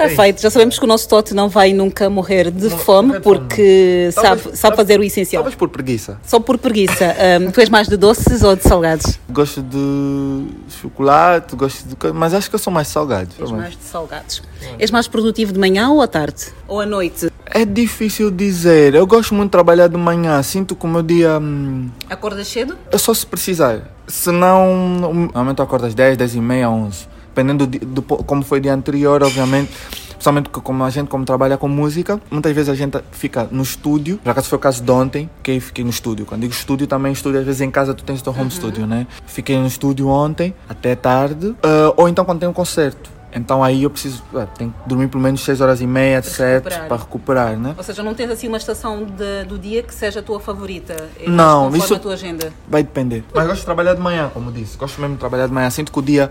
[0.00, 0.40] Está É feito.
[0.40, 3.20] Já sabemos que o nosso Tote não vai nunca morrer de Não- fome de fome,
[3.20, 5.42] porque sabe, Talvez- sabe fazer o essencial.
[5.42, 6.18] Talvez por preguiça.
[6.26, 7.14] Só por preguiça.
[7.40, 9.18] Um, tu és mais de doces ou de salgados?
[9.28, 10.46] Gosto de
[10.80, 13.28] chocolate, gosto de mas acho que eu sou mais salgado.
[13.38, 14.42] És mais de salgados.
[14.78, 16.46] És mais produtivo de manhã ou à tarde?
[16.66, 17.30] Ou à noite?
[17.52, 18.94] É difícil dizer.
[18.94, 20.40] Eu gosto muito de trabalhar de manhã.
[20.42, 21.38] Sinto que o meu dia.
[21.40, 22.76] hum, Acordas cedo?
[22.92, 23.90] É só se precisar.
[24.06, 24.88] Se não.
[25.00, 27.09] Normalmente eu acordo às 10, 10 e meia, 11.
[27.34, 29.70] Dependendo do po- como foi o dia anterior, obviamente.
[30.10, 33.62] Principalmente que como a gente como trabalha com música, muitas vezes a gente fica no
[33.62, 34.18] estúdio.
[34.22, 36.26] Por acaso foi o caso de ontem, que eu fiquei no estúdio.
[36.26, 38.86] Quando digo estúdio, também estúdio, às vezes em casa tu tens o teu home studio,
[38.86, 39.06] né?
[39.26, 41.56] Fiquei no estúdio ontem, até tarde.
[41.62, 43.08] Ah, ou então quando tem um concerto.
[43.32, 46.64] Então aí eu preciso, ah, tenho que dormir pelo menos 6 horas e meia, 7
[46.64, 46.88] recuperar.
[46.88, 47.74] para recuperar, né?
[47.78, 50.96] Ou seja, não tens assim uma estação de- do dia que seja a tua favorita?
[51.18, 52.52] É Não, isso- a tua agenda.
[52.68, 53.24] Vai depender.
[53.32, 54.76] Mas gosto de trabalhar de manhã, como disse.
[54.76, 55.70] Gosto mesmo de trabalhar de manhã.
[55.70, 56.28] Sinto que o dia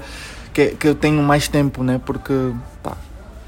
[0.54, 2.00] que, que eu tenho mais tempo, né?
[2.06, 2.34] Porque,
[2.84, 2.98] pá,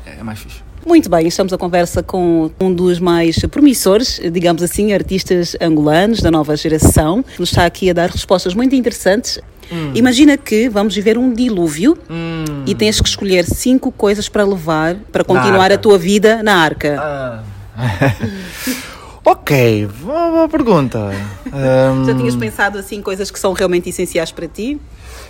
[0.05, 0.61] é mais fixe.
[0.85, 6.31] Muito bem, estamos a conversa com um dos mais promissores, digamos assim, artistas angolanos da
[6.31, 9.39] nova geração, que nos está aqui a dar respostas muito interessantes.
[9.71, 9.91] Hum.
[9.93, 12.63] Imagina que vamos viver um dilúvio hum.
[12.65, 16.97] e tens que escolher cinco coisas para levar para continuar a tua vida na arca.
[16.99, 17.43] Ah.
[19.25, 21.11] ok, boa, pergunta.
[21.47, 22.05] um...
[22.05, 24.79] Já tinhas pensado assim coisas que são realmente essenciais para ti?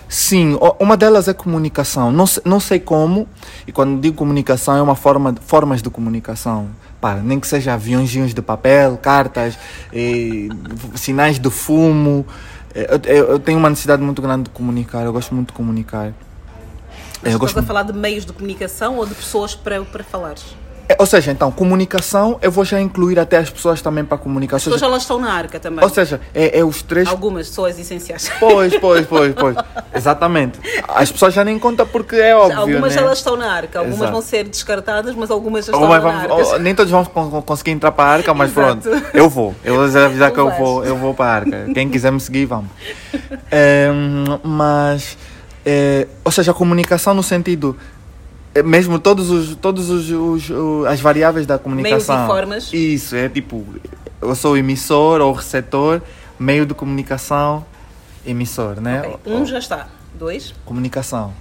[0.08, 2.12] Sim, uma delas é comunicação.
[2.12, 3.26] Não sei, não sei como,
[3.66, 6.68] e quando digo comunicação, é uma forma, formas de comunicação.
[7.00, 9.58] Pá, nem que seja aviãozinhos de papel, cartas,
[9.92, 10.48] eh,
[10.94, 12.26] sinais de fumo.
[12.74, 16.12] Eu, eu, eu, tenho uma necessidade muito grande de comunicar, eu gosto muito de comunicar.
[17.22, 17.58] Mas eu estás gosto...
[17.58, 20.44] a falar de meios de comunicação ou de pessoas para, para falares?
[20.92, 24.56] É, ou seja, então, comunicação, eu vou já incluir até as pessoas também para comunicar.
[24.56, 25.82] As pessoas elas estão na arca também.
[25.82, 27.08] Ou seja, é, é os três.
[27.08, 28.30] Algumas pessoas essenciais.
[28.38, 29.56] Pois, pois, pois, pois.
[29.94, 30.60] Exatamente.
[30.86, 32.60] As pessoas já nem contam porque é óbvio.
[32.60, 33.02] Algumas né?
[33.02, 34.12] elas estão na arca, algumas Exato.
[34.12, 36.58] vão ser descartadas, mas algumas já estão na arca.
[36.58, 37.04] nem todos vão
[37.42, 38.90] conseguir entrar para a arca, mas Exato.
[38.90, 39.06] pronto.
[39.14, 39.54] Eu vou.
[39.64, 41.66] Eu vou avisar que eu vou, eu vou para a arca.
[41.72, 42.70] Quem quiser me seguir, vamos.
[43.50, 43.88] É,
[44.42, 45.16] mas.
[45.64, 47.78] É, ou seja, a comunicação no sentido
[48.60, 52.72] mesmo todos os todos os, os, os, as variáveis da comunicação Meios e formas.
[52.72, 53.64] Isso é tipo
[54.20, 56.02] eu sou emissor ou receptor
[56.38, 57.64] meio de comunicação
[58.26, 59.00] emissor né?
[59.00, 59.32] Okay.
[59.32, 59.88] um já está.
[60.14, 60.54] Dois?
[60.64, 61.32] Comunicação.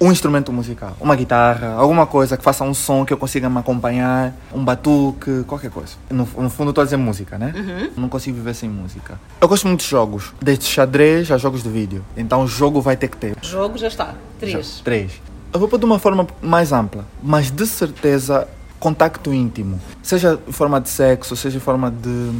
[0.00, 0.96] Um instrumento musical.
[1.00, 5.44] Uma guitarra alguma coisa que faça um som que eu consiga me acompanhar um batuque
[5.44, 5.94] qualquer coisa.
[6.10, 7.52] No, no fundo estou a dizer música né?
[7.56, 7.90] Uhum.
[8.02, 9.18] não consigo viver sem música.
[9.40, 10.32] Eu gosto muito de jogos.
[10.40, 12.04] Desde xadrez a jogos de vídeo.
[12.16, 13.36] Então o jogo vai ter que ter.
[13.42, 14.14] Jogo já está.
[14.38, 14.76] Três.
[14.78, 18.48] Já, três eu vou pôr de uma forma mais ampla, mas de certeza
[18.80, 22.32] contacto íntimo, seja em forma de sexo, seja em forma de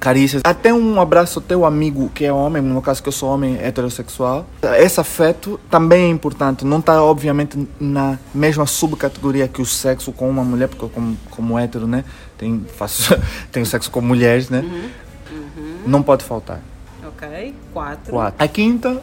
[0.00, 3.12] carícias, até um abraço ao teu amigo que é homem, no meu caso que eu
[3.12, 4.46] sou homem heterossexual.
[4.78, 10.28] Esse afeto também é importante, não está obviamente na mesma subcategoria que o sexo com
[10.28, 12.04] uma mulher, porque como, como hétero, né,
[12.38, 13.14] tem, faço,
[13.52, 14.90] tenho sexo com mulheres, né, uhum.
[15.30, 15.74] Uhum.
[15.86, 16.60] não pode faltar.
[17.06, 18.12] Ok, quatro.
[18.12, 18.42] Quatro.
[18.42, 19.00] A quinta,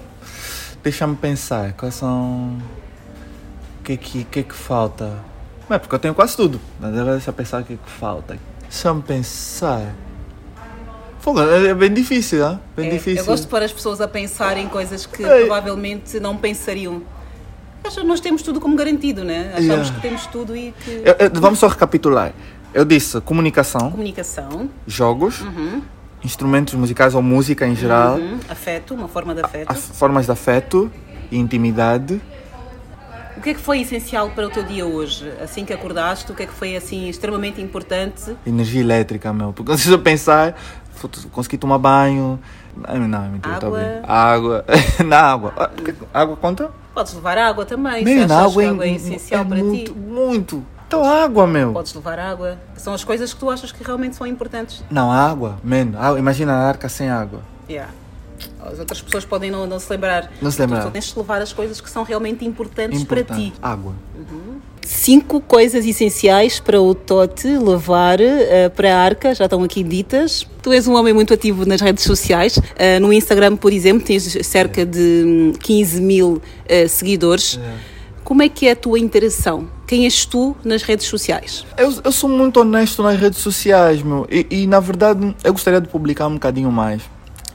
[0.84, 2.58] deixa-me pensar, quais são
[3.84, 5.12] que que, que, que falta?
[5.70, 6.60] Não é porque eu tenho quase tudo.
[6.80, 8.38] Mas deixa eu pensar o que, que falta.
[8.62, 9.94] Deixa eu pensar.
[11.20, 12.60] Fogo, é, é bem difícil, hein?
[12.76, 13.22] Bem é, difícil.
[13.22, 15.40] Eu gosto de pôr as pessoas a pensar em coisas que é.
[15.42, 17.04] provavelmente não pensariam.
[18.06, 19.52] Nós temos tudo como garantido, né?
[19.54, 19.94] Achamos yeah.
[19.94, 21.02] que temos tudo e que.
[21.04, 22.34] Eu, eu, vamos só recapitular.
[22.74, 23.92] Eu disse comunicação.
[23.92, 24.70] Comunicação.
[24.86, 25.42] Jogos.
[25.42, 25.82] Uhum.
[26.24, 28.16] Instrumentos musicais ou música em geral.
[28.16, 28.40] Uhum.
[28.50, 29.70] Afeto, uma forma de afeto.
[29.70, 30.92] A, a, formas de afeto
[31.32, 32.22] e intimidade.
[33.40, 35.32] O que é que foi essencial para o teu dia hoje?
[35.42, 38.36] Assim que acordaste, o que é que foi assim extremamente importante?
[38.46, 39.54] Energia elétrica, meu.
[39.54, 40.58] Porque se eu pensar,
[41.32, 42.38] consegui tomar banho.
[42.76, 43.80] Não, não mentira, tá água.
[44.06, 44.66] Tá água.
[45.06, 45.54] na água.
[45.56, 45.70] Ah,
[46.22, 46.70] água conta?
[46.94, 48.04] Podes levar água também.
[48.04, 49.98] Man, se água, é, água é essencial é para muito, ti.
[49.98, 50.66] Muito.
[50.86, 51.72] Então água, meu.
[51.72, 52.58] Podes levar água.
[52.76, 54.84] São as coisas que tu achas que realmente são importantes.
[54.92, 55.94] Não, água, man.
[56.18, 57.40] Imagina a arca sem água.
[57.70, 57.90] Yeah.
[58.62, 60.32] As outras pessoas podem não, não se lembrar.
[60.42, 60.82] Não se lembrar.
[60.82, 63.28] Tu só tens de levar as coisas que são realmente importantes Importante.
[63.28, 63.54] para ti.
[63.62, 63.94] Água.
[64.16, 64.60] Uhum.
[64.86, 70.48] Cinco coisas essenciais para o Tote levar uh, para a arca, já estão aqui ditas.
[70.62, 72.58] Tu és um homem muito ativo nas redes sociais.
[72.58, 77.60] Uh, no Instagram, por exemplo, tens cerca de 15 mil uh, seguidores.
[77.64, 78.00] É.
[78.24, 79.68] Como é que é a tua interação?
[79.88, 81.66] Quem és tu nas redes sociais?
[81.78, 84.28] Eu, eu sou muito honesto nas redes sociais, meu.
[84.30, 87.02] E, e, na verdade, eu gostaria de publicar um bocadinho mais.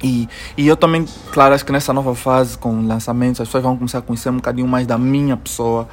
[0.04, 3.74] E, e eu também, claro, acho que nessa nova fase com lançamentos, as pessoas vão
[3.74, 5.88] começar a conhecer um bocadinho mais da minha pessoa.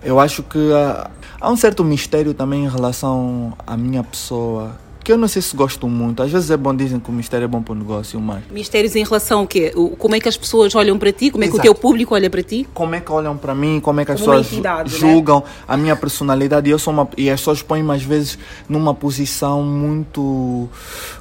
[0.00, 4.76] Eu acho que há, há um certo mistério também em relação à minha pessoa
[5.08, 6.22] que eu não sei se gosto muito.
[6.22, 8.44] Às vezes é bom, dizem que o mistério é bom para o negócio, mas...
[8.50, 9.72] Mistérios em relação ao quê?
[9.96, 11.30] Como é que as pessoas olham para ti?
[11.30, 11.66] Como é que Exato.
[11.66, 12.68] o teu público olha para ti?
[12.74, 13.80] Como é que olham para mim?
[13.80, 14.84] Como é que as Como pessoas né?
[14.86, 15.46] julgam né?
[15.66, 16.68] a minha personalidade?
[16.68, 20.68] E, eu sou uma, e as pessoas põem-me às vezes numa posição muito,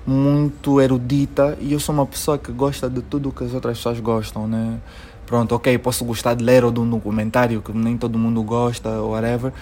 [0.05, 4.01] muito erudita e eu sou uma pessoa que gosta de tudo que as outras pessoas
[4.01, 4.79] gostam, né?
[5.25, 8.89] Pronto, ok, posso gostar de ler ou de um documentário que nem todo mundo gosta,
[8.99, 9.53] ou whatever,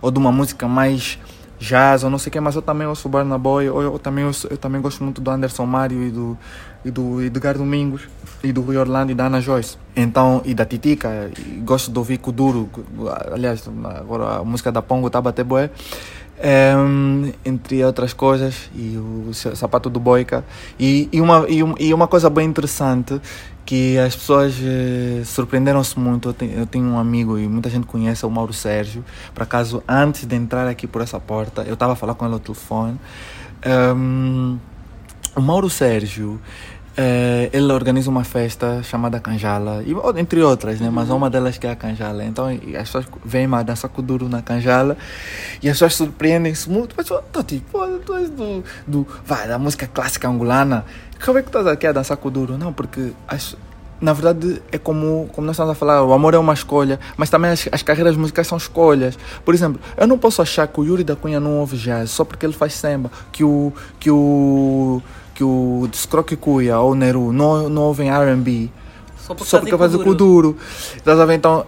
[0.00, 1.18] ou de uma música mais
[1.64, 4.24] jazz ou não sei o que, mas eu também ouço Barna Boy, eu, eu, também,
[4.24, 6.38] ouço, eu também gosto muito do Anderson Mário e do,
[6.84, 8.02] e do Edgar Domingos,
[8.42, 9.76] e do Rui Orlando e da Ana Joyce.
[9.96, 12.68] Então, e da Titica, e gosto de ouvir Kuduro,
[13.32, 15.70] aliás, agora a música da Pongo tá bater boé.
[16.36, 20.44] Um, entre outras coisas, e o sapato do Boica.
[20.78, 23.20] E, e, uma, e, e uma coisa bem interessante
[23.64, 26.28] que as pessoas eh, surpreenderam-se muito.
[26.28, 29.04] Eu tenho, eu tenho, um amigo e muita gente conhece, o Mauro Sérgio.
[29.34, 32.34] Por acaso, antes de entrar aqui por essa porta, eu estava a falar com ele
[32.34, 32.98] ao telefone.
[33.66, 34.58] Um,
[35.34, 36.38] o Mauro Sérgio
[36.96, 40.90] eh, ele organiza uma festa chamada Canjala, e, entre outras, né?
[40.90, 41.16] Mas Uhum.
[41.16, 42.24] uma delas que é a Canjala.
[42.24, 44.96] Então as pessoas vêm a dançar Kuduro na Canjala
[45.60, 46.94] e as pessoas surpreendem-se muito.
[46.96, 50.84] Mas, tô tipo, tu és do, do, vai, da música clássica angolana.
[51.24, 52.58] Como é que estás aqui a dançar Kuduro?
[52.58, 53.56] Não, porque as,
[54.00, 57.30] na verdade é como, como nós estamos a falar, o amor é uma escolha, mas
[57.30, 59.18] também as, as carreiras musicais são escolhas.
[59.44, 62.24] Por exemplo, eu não posso achar que o Yuri da Cunha não ouve jazz só
[62.24, 65.00] porque ele faz samba, que o que o
[65.34, 68.70] que o Scroque Cuia ou o Neru não, não ouvem R&B
[69.16, 70.56] Só porque, só porque faz o Kuduro.
[70.94, 71.34] Estás a ver?
[71.34, 71.66] Então,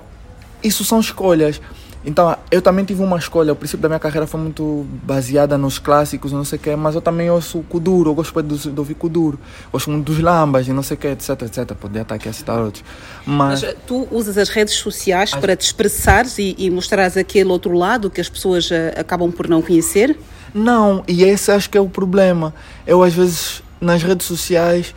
[0.62, 1.61] isso são escolhas.
[2.07, 3.53] Então, eu também tive uma escolha.
[3.53, 6.95] O princípio da minha carreira foi muito baseada nos clássicos, não sei o quê, mas
[6.95, 8.11] eu também ouço Kuduro.
[8.11, 9.37] Eu gosto de, de ouvir Kuduro.
[9.73, 11.75] Gosto muito dos lambas e não sei o quê, etc, etc.
[11.75, 12.85] Podia estar aqui a citar outros.
[13.27, 17.51] Mas, Mas eh, tu usas as redes sociais para te expressares e, e mostrares aquele
[17.51, 20.16] outro lado que as pessoas eh, acabam por não conhecer?
[20.55, 22.55] Não, e esse acho que é o problema.
[22.87, 24.95] Eu, às vezes, nas redes sociais,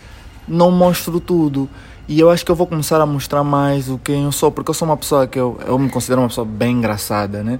[0.48, 1.68] não mostro tudo.
[2.10, 4.72] E eu acho que eu vou começar a mostrar mais o quem eu sou, porque
[4.72, 7.60] eu sou uma pessoa que eu, eu me considero uma pessoa bem engraçada, né?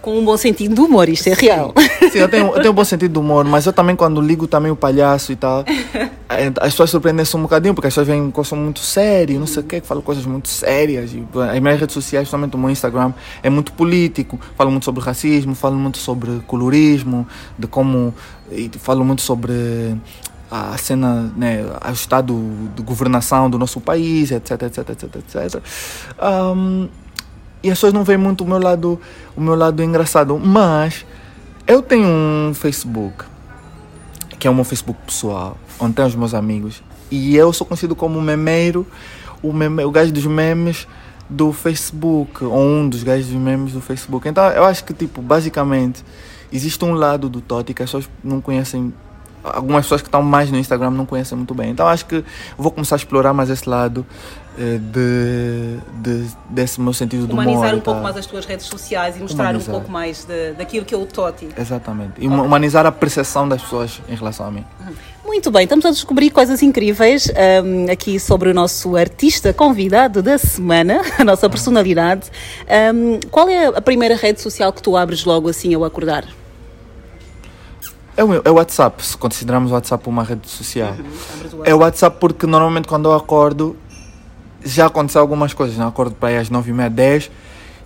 [0.00, 1.74] Com um bom sentido do humor, isto é real.
[2.12, 4.46] Sim, eu tenho, eu tenho um bom sentido de humor, mas eu também, quando ligo
[4.46, 5.64] também o palhaço e tal,
[6.30, 9.40] eh, as pessoas surpreendem-se um bocadinho, porque as pessoas veem que eu sou muito sério,
[9.40, 11.12] não sei o quê, que falo coisas muito sérias.
[11.12, 14.38] E, as minhas redes sociais, principalmente o meu Instagram, é muito político.
[14.56, 17.26] Falo muito sobre racismo, falo muito sobre colorismo,
[17.58, 18.14] de como.
[18.52, 19.96] E falo muito sobre
[20.50, 22.34] a cena, né, o estado
[22.74, 25.62] de governação do nosso país, etc, etc, etc, etc.
[26.22, 26.88] Um,
[27.62, 29.00] e as pessoas não veem muito o meu lado,
[29.36, 31.04] o meu lado engraçado, mas
[31.66, 33.24] eu tenho um Facebook,
[34.38, 37.94] que é o meu Facebook pessoal, onde tem os meus amigos, e eu sou conhecido
[37.96, 38.86] como o memeiro,
[39.42, 40.86] o, meme, o gajo dos memes
[41.28, 44.28] do Facebook, ou um dos gajos dos memes do Facebook.
[44.28, 46.04] Então eu acho que, tipo, basicamente,
[46.52, 48.92] existe um lado do Totti que as pessoas não conhecem
[49.44, 51.70] algumas pessoas que estão mais no Instagram não conhecem muito bem.
[51.70, 52.24] Então acho que
[52.56, 54.04] vou começar a explorar mais esse lado
[54.58, 57.44] eh, de, de, desse meu sentido do humor.
[57.46, 59.74] Humanizar um pouco mais as tuas redes sociais e mostrar Humanizar.
[59.74, 61.48] um pouco mais de- daquilo que é o Toti.
[61.56, 62.14] Exatamente.
[62.18, 64.64] E humanizar a percepção das pessoas em relação a mim.
[65.24, 70.38] Muito bem, estamos a descobrir coisas incríveis ahm, aqui sobre o nosso artista convidado da
[70.38, 72.30] semana, a nossa personalidade.
[72.66, 76.24] Ahm, qual é a primeira rede social que tu abres logo assim ao acordar?
[78.18, 80.92] É o, é o WhatsApp, se considerarmos o WhatsApp uma rede social.
[80.92, 83.76] O É o WhatsApp porque normalmente quando eu acordo
[84.64, 85.76] já aconteceu algumas coisas.
[85.78, 87.30] Não acordo para aí às 9 e meia, 10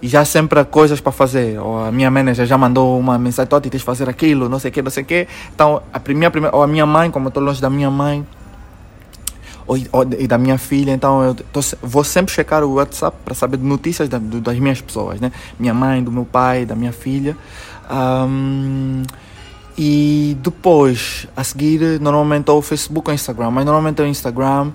[0.01, 1.61] e já sempre há coisas para fazer.
[1.61, 4.71] Ou a minha manager já mandou uma mensagem, Toti, tens de fazer aquilo, não sei
[4.71, 5.29] o que, não sei o que.
[5.55, 8.27] Então, a primeira, primeira, ou a minha mãe, como eu estou longe da minha mãe,
[9.67, 13.35] ou, ou- e da minha filha, então eu tô vou sempre checar o WhatsApp para
[13.35, 15.31] saber de notícias da- do- das minhas pessoas, né?
[15.59, 17.37] Minha mãe, do meu pai, da minha filha.
[17.89, 19.03] Ahm,
[19.77, 24.07] e depois, a seguir, normalmente ou o Facebook ou o Instagram, mas normalmente é o
[24.07, 24.73] Instagram,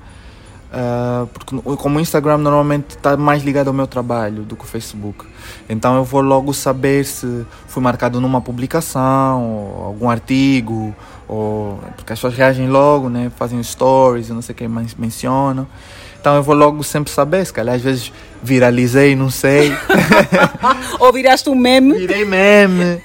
[0.72, 4.68] ah, porque como o Instagram normalmente está mais ligado ao meu trabalho do que o
[4.68, 5.26] Facebook.
[5.70, 10.96] Então eu vou logo saber se fui marcado numa publicação, ou algum artigo,
[11.28, 13.32] ou porque as pessoas reagem logo, né?
[13.36, 15.68] Fazem stories, não sei o que, men- mencionam.
[16.20, 19.72] Então eu vou logo sempre saber, se calhar às vezes viralizei, não sei.
[21.00, 21.98] Ou viraste um meme?
[21.98, 23.02] Virei meme.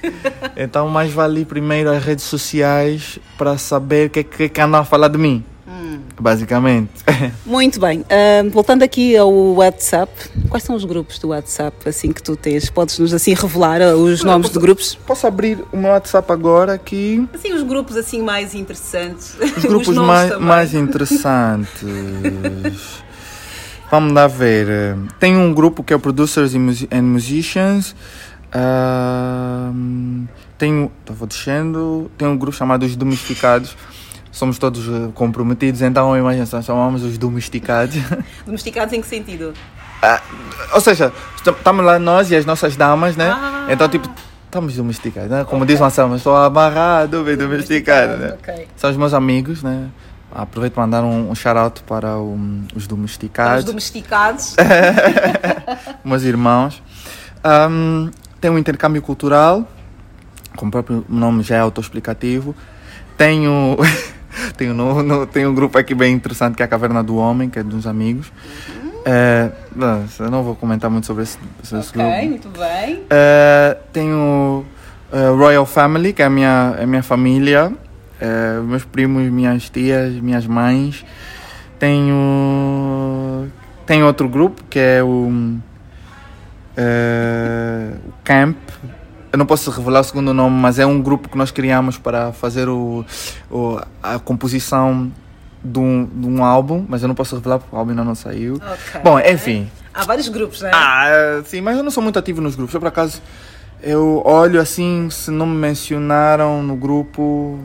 [0.55, 4.85] Então, mais vale primeiro as redes sociais para saber o que, que, que andam a
[4.85, 5.43] falar de mim.
[6.19, 6.91] Basicamente.
[7.45, 10.11] Muito bem, ahm, voltando aqui ao WhatsApp,
[10.49, 12.69] quais são os grupos do WhatsApp assim que tu tens?
[12.69, 14.95] Podes-nos assim revelar ah, os nomes de grupos?
[14.95, 17.27] Posso abrir o meu WhatsApp agora aqui.
[17.33, 19.35] Assim, os grupos assim mais interessantes.
[19.57, 20.47] Os grupos nomes mais, também.
[20.47, 21.83] mais interessantes.
[23.93, 24.95] Vamos lá ver.
[25.19, 27.95] Tem um grupo que é o Producers and Musi- and Musicians.
[30.57, 32.09] Tem, então vou descendo.
[32.17, 33.77] Tem um grupo chamado Os Domesticados.
[34.31, 37.95] Somos todos eh, comprometidos, então imagina, chamamos os domesticados.
[38.43, 39.53] Domesticados em que sentido?
[40.01, 40.19] Ah,
[40.73, 43.29] ou seja, estamos lá nós e as nossas damas, né?
[43.29, 43.67] Ah.
[43.69, 44.09] Então, tipo,
[44.45, 45.43] estamos domesticados, né?
[45.43, 48.33] Como diz o Anselmo, estou amarrado, bem domesticado, né?
[48.39, 48.67] Ok.
[48.75, 49.89] São os meus amigos, né?
[50.35, 52.39] Aproveito para mandar um, um shout-out para o- os
[52.71, 54.55] Para os domesticados, domesticados.
[56.03, 56.81] meus irmãos.
[57.43, 58.09] Ahm,
[58.41, 59.67] tem um intercâmbio cultural,
[60.55, 62.55] como o próprio nome já é autoexplicativo.
[63.17, 63.77] Tenho,
[64.57, 67.49] tenho, no, no- tenho um grupo aqui bem interessante que é a Caverna do Homem,
[67.49, 68.31] que é de uns amigos.
[69.05, 72.09] É, não, eu não vou comentar muito sobre esse, sobre esse grupo.
[72.09, 73.03] ok, muito bem.
[73.09, 74.65] Eh, tenho
[75.11, 77.73] eh, Royal Family, que é a minha, a minha família,
[78.21, 81.05] eh, meus primos, minhas tias, minhas mães.
[81.79, 83.47] Tenho,
[83.85, 85.57] tenho outro grupo que é o,
[86.77, 88.57] eh, o Camp.
[89.31, 92.31] Eu não posso revelar o segundo nome, mas é um grupo que nós criamos para
[92.33, 93.03] fazer o,
[93.49, 95.11] o- a composição
[95.63, 98.13] de um, de um álbum, mas eu não posso revelar porque o álbum ainda não
[98.15, 98.55] saiu.
[98.55, 99.01] Ok.
[99.03, 99.69] Bom, enfim.
[99.93, 100.71] Há vários grupos, né?
[100.73, 102.73] Ah, sim, mas eu não sou muito ativo nos grupos.
[102.73, 103.21] Eu, por acaso,
[103.83, 107.59] eu olho assim, se não me mencionaram no grupo,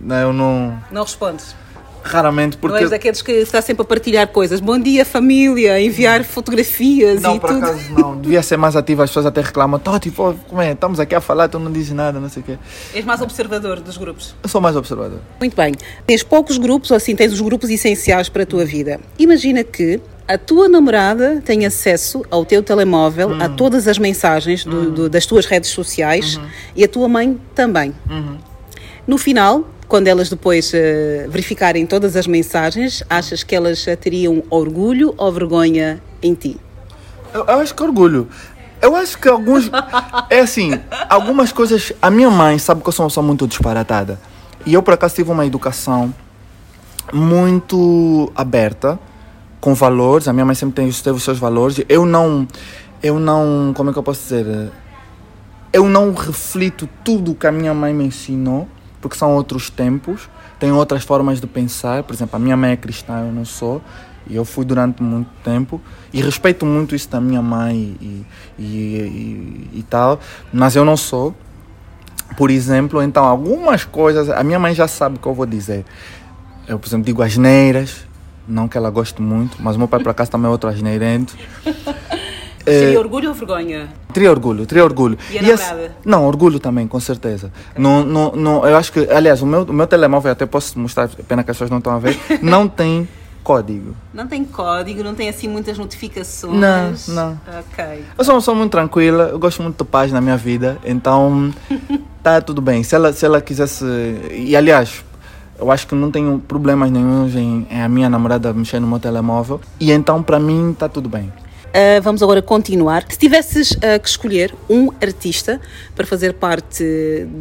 [0.00, 0.78] né, eu não.
[0.90, 1.56] Não respondes.
[2.00, 2.78] Raramente, Não porque.
[2.78, 4.60] és daqueles que está sempre a partilhar coisas.
[4.60, 7.66] Bom dia, família, enviar fotografias Não, e por tudo.
[7.66, 8.16] acaso não.
[8.18, 9.78] Devia ser mais ativo, as pessoas até reclamam.
[9.78, 10.72] Tó, tipo, como é?
[10.72, 12.58] Estamos aqui a falar, tu não dizes nada, não sei o quê.
[12.94, 14.34] És mais observador dos grupos.
[14.42, 15.18] Eu sou mais observador.
[15.38, 15.74] Muito bem.
[16.06, 19.00] Tens poucos grupos, ou assim, tens os grupos essenciais para a tua vida.
[19.18, 24.90] Imagina que a tua namorada tem acesso ao teu telemóvel, a todas as mensagens do-
[24.90, 26.38] do- das tuas redes sociais
[26.76, 27.94] e a tua mãe também.
[29.06, 34.42] No final, quando elas depois eh, verificarem todas as mensagens, achas que elas eh, teriam
[34.50, 36.58] orgulho ou vergonha em ti?
[37.32, 38.28] Eu, eu acho que orgulho.
[38.82, 39.70] Eu acho que alguns.
[40.30, 41.90] É assim, algumas coisas.
[42.02, 44.20] A minha mãe sabe que eu sou uma pessoa muito disparatada.
[44.66, 46.12] E eu, por acaso, tive uma educação
[47.12, 48.98] muito aberta,
[49.60, 50.28] com valores.
[50.28, 51.80] A minha mãe sempre tem, teve os seus valores.
[51.88, 52.46] Eu não.
[53.02, 53.72] Eu não.
[53.74, 54.70] Como é que eu posso dizer?
[55.72, 58.66] Eu não reflito tudo que a minha mãe me ensinou,
[59.00, 60.28] porque são outros tempos,
[60.58, 62.02] tem outras formas de pensar.
[62.02, 63.82] Por exemplo, a minha mãe é cristã, eu não sou,
[64.26, 65.80] e eu fui durante muito tempo,
[66.12, 68.26] e respeito muito isso da minha mãe e,
[68.58, 70.18] e, e, e tal,
[70.52, 71.34] mas eu não sou.
[72.36, 75.84] Por exemplo, então, algumas coisas, a minha mãe já sabe o que eu vou dizer.
[76.66, 78.07] Eu, por exemplo, digo asneiras,
[78.48, 81.36] não que ela goste muito, mas o meu pai, por acaso, também é outro asneirento.
[82.64, 83.88] Seria orgulho ou vergonha?
[84.12, 85.16] Teria orgulho, teria orgulho.
[85.30, 85.96] E a esse- namorada?
[86.04, 87.50] não, orgulho também, com certeza.
[87.76, 91.08] Não, não, não, eu acho que, aliás, o meu, o meu telemóvel, até posso mostrar,
[91.08, 93.08] pena que as pessoas não estão a ver, não tem
[93.42, 93.96] código.
[94.12, 97.08] Não tem código, não tem assim muitas notificações.
[97.08, 97.40] Não, não.
[97.58, 98.04] Ok.
[98.18, 101.50] Eu sou uma pessoa muito tranquila, eu gosto muito de paz na minha vida, então
[102.22, 102.82] tá tudo bem.
[102.82, 103.82] Se ela, se ela quisesse.
[104.30, 105.02] E aliás,
[105.58, 108.98] eu acho que não tenho problemas nenhums em, em a minha namorada mexer no meu
[108.98, 111.32] telemóvel, e então para mim tá tudo bem.
[111.68, 113.04] Uh, vamos agora continuar.
[113.10, 115.60] Se tivesses uh, que escolher um artista
[115.94, 116.82] para fazer parte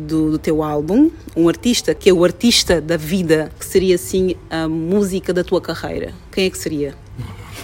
[0.06, 4.36] do, do teu álbum, um artista que é o artista da vida, que seria assim
[4.50, 6.94] a música da tua carreira, quem é que seria?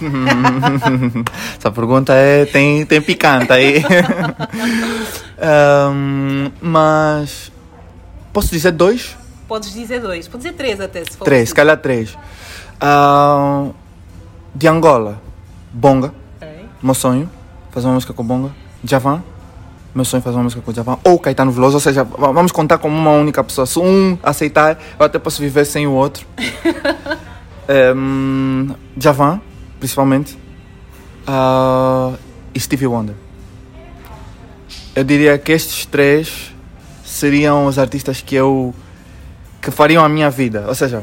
[1.58, 3.82] Essa pergunta é, tem, tem picante aí.
[5.38, 7.52] Ahm, mas.
[8.32, 9.16] Posso dizer dois?
[9.54, 12.18] Podes dizer dois, podes dizer três até, se for Três, se calhar três.
[12.80, 13.70] Ahm,
[14.52, 15.22] de Angola,
[15.72, 16.64] Bonga, Ok.
[16.82, 17.30] meu sonho,
[17.70, 18.50] fazer uma música com Bonga.
[18.82, 19.22] Javan,
[19.94, 20.98] meu sonho é fazer uma música com Javan.
[21.04, 23.64] Ou Caetano Veloso, ou seja, va- vamos contar como uma única pessoa.
[23.64, 26.26] Se um aceitar, eu até posso viver sem o outro.
[27.68, 29.40] Ahm, Javan,
[29.78, 30.36] principalmente.
[31.28, 32.12] Ah,
[32.52, 33.14] e Stevie Wonder.
[34.96, 36.52] Eu diria que estes três
[37.04, 38.74] seriam os artistas que eu
[39.64, 40.66] que fariam a minha vida.
[40.68, 41.02] Ou seja,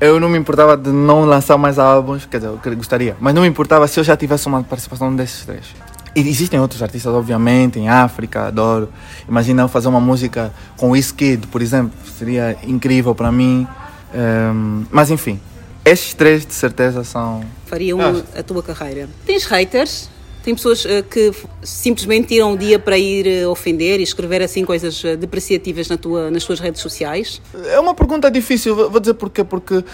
[0.00, 3.42] eu não me importava de não lançar mais álbuns, quer dizer, eu gostaria, mas não
[3.42, 5.66] me importava se eu já tivesse uma participação desses três.
[6.14, 8.90] E existem outros artistas, obviamente, em África, adoro.
[9.28, 13.66] Imagina eu fazer uma música com Wizkid, por exemplo, seria incrível para mim.
[14.12, 15.40] Ehm, mas enfim,
[15.84, 17.42] estes três de certeza são.
[17.64, 17.98] Fariam
[18.36, 19.08] a tua carreira.
[19.24, 20.10] Tens haters?
[20.42, 21.32] Tem pessoas uh, que
[21.62, 25.96] simplesmente tiram um dia para ir uh, ofender e escrever assim coisas uh, depreciativas na
[25.96, 27.40] tua, nas tuas redes sociais?
[27.66, 29.44] É uma pergunta difícil, vou dizer porquê.
[29.44, 29.84] Porque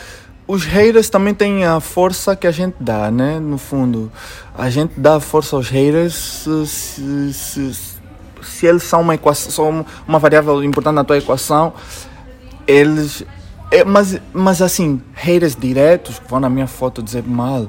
[0.46, 3.38] os haters também têm a força que a gente dá, né?
[3.38, 4.10] No fundo,
[4.56, 7.72] a gente dá força aos haters se, se, se,
[8.42, 11.74] se eles são uma, equação, são uma variável importante na tua equação.
[12.66, 13.22] Eles.
[13.70, 17.68] é, mas, mas assim, haters diretos que vão na minha foto dizer mal,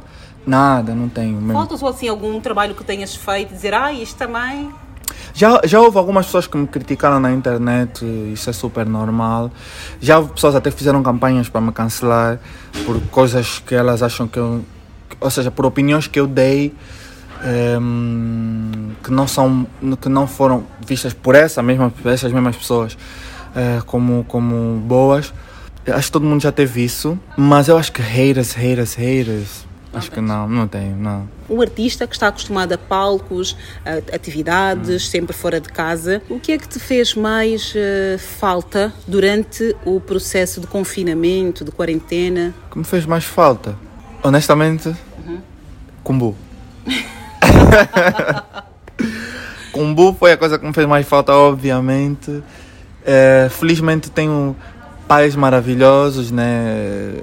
[0.50, 1.54] nada, não tenho mesmo.
[1.54, 4.70] Faltas ou assim algum trabalho que tenhas feito e dizer, ah, isto também.
[5.34, 9.52] Já, já houve algumas pessoas que me criticaram na internet, isso é super normal.
[10.02, 12.40] Já houve pessoas até que fizeram campanhas para me cancelar
[12.86, 14.64] por coisas que elas acham que eu.
[15.20, 16.74] Ou seja, por opiniões que eu dei
[17.44, 19.68] ehm, que, não são,
[20.00, 22.98] que não foram vistas por essa mesma, essas mesmas pessoas
[23.56, 25.34] eh, como, como boas.
[25.88, 29.69] Acho que todo mundo já teve isso, mas eu acho que haters, haters, haters.
[29.92, 31.28] Acho que não, não tenho, não.
[31.50, 36.22] Um artista que está acostumado a palcos, a atividades, sempre fora de casa.
[36.30, 41.72] O que é que te fez mais eh, falta durante o processo de confinamento, de
[41.72, 42.54] quarentena?
[42.68, 43.76] O que me fez mais falta,
[44.22, 44.96] honestamente,
[46.04, 46.36] Kumbu.
[49.72, 52.44] Kumbu foi a coisa que me fez mais falta, obviamente.
[53.06, 54.56] Eh, felizmente tenho
[55.10, 57.16] pais maravilhosos, né?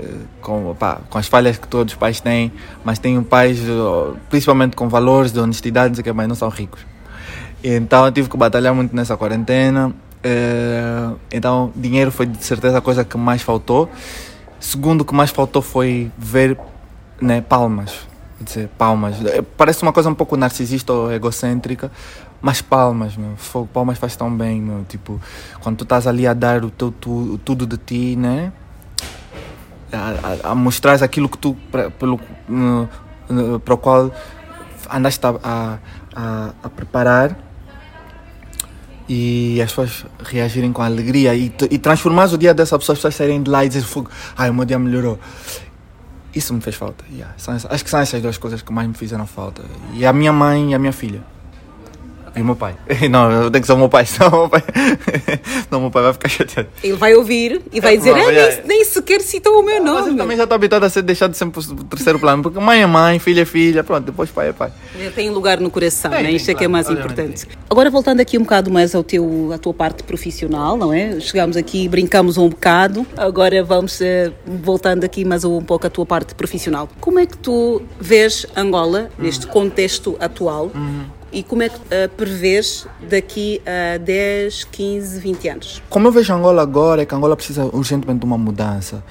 [0.43, 0.75] Com,
[1.09, 2.53] com as falhas que todos os pais têm,
[2.85, 6.81] mas tenho pais, oh, principalmente com valores de honestidade, que, mas não são ricos.
[7.63, 9.95] Então eu tive que batalhar muito nessa quarentena.
[10.23, 13.89] Eh, então dinheiro foi de certeza a coisa que mais faltou.
[14.59, 16.59] Segundo, o que mais faltou foi ver
[17.21, 17.93] né, palmas.
[18.39, 19.25] Quer dizer, palmas.
[19.25, 21.91] É, Parece uma coisa um pouco narcisista ou egocêntrica,
[22.47, 23.35] mas palmas, meu.
[23.37, 24.85] Fogo, palmas faz tão bem, meu.
[24.89, 25.21] Tipo,
[25.61, 28.53] quando tu estás ali a dar o teu tu, tudo de ti, né?
[29.93, 32.21] A, a, a mostrar aquilo que tu, pra, pelo,
[33.65, 34.13] para o qual
[34.89, 35.81] andaste a,
[36.15, 37.37] a, a, preparar
[39.09, 43.17] e as pessoas reagirem com alegria e, e transformar o dia dessa pessoa, as pessoas
[43.17, 45.19] saírem de lá e dizer fogo, ai o meu dia melhorou.
[46.33, 47.05] Isso me fez falta.
[47.13, 47.35] yeah.
[47.37, 49.63] São acho que são essas duas coisas que mais me fizeram falta.
[49.95, 51.23] E a minha mãe e a minha filha.
[52.37, 52.75] E o meu pai.
[53.11, 54.63] Não, eu tenho que ser o meu pai, senão o meu pai,
[55.71, 56.69] não, o meu pai vai ficar chateado.
[56.83, 58.57] Ele vai ouvir e vai É dizer: "Ah, é.
[58.59, 60.19] nem, nem sequer citou o meu Mas eu nome.
[60.19, 63.19] também já estou habituado a ser deixado sempre o terceiro plano, porque mãe é mãe,
[63.19, 64.71] filha é filha, pronto, depois pai é pai.
[65.15, 66.27] Tem lugar no coração, Tem, né?
[66.29, 67.47] tem, Isto é que é mais importante.
[67.71, 71.19] Agora voltando aqui um bocado mais ao teu, à tua parte profissional, não é?
[71.21, 73.07] Chegamos aqui, brincamos um bocado.
[73.17, 76.89] Agora vamos eh, voltando aqui mais um pouco à tua parte profissional.
[77.01, 80.71] Como é que tu vês Angola neste contexto atual?
[81.33, 85.83] E como é que eh, prevês daqui a 10, 15, 20 anos?
[85.91, 89.03] Como eu vejo Angola agora, é que Angola precisa urgentemente de uma mudança.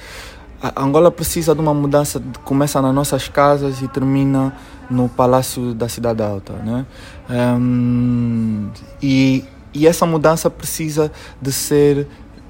[0.61, 4.55] A Angola precisa de uma mudança que começa nas nossas casas e termina
[4.89, 6.53] no Palácio da Cidade Alta.
[6.53, 6.85] Né?
[7.29, 8.69] Ehm,
[9.01, 9.43] e,
[9.73, 11.11] e essa mudança precisa
[11.41, 12.07] de ser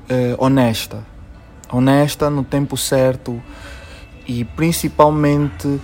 [0.07, 1.03] eh, honesta.
[1.71, 3.41] Honesta no tempo certo
[4.27, 5.81] e principalmente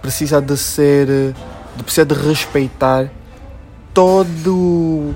[0.00, 1.06] precisa de ser,
[1.76, 3.10] de, precisa de respeitar
[3.94, 5.14] todo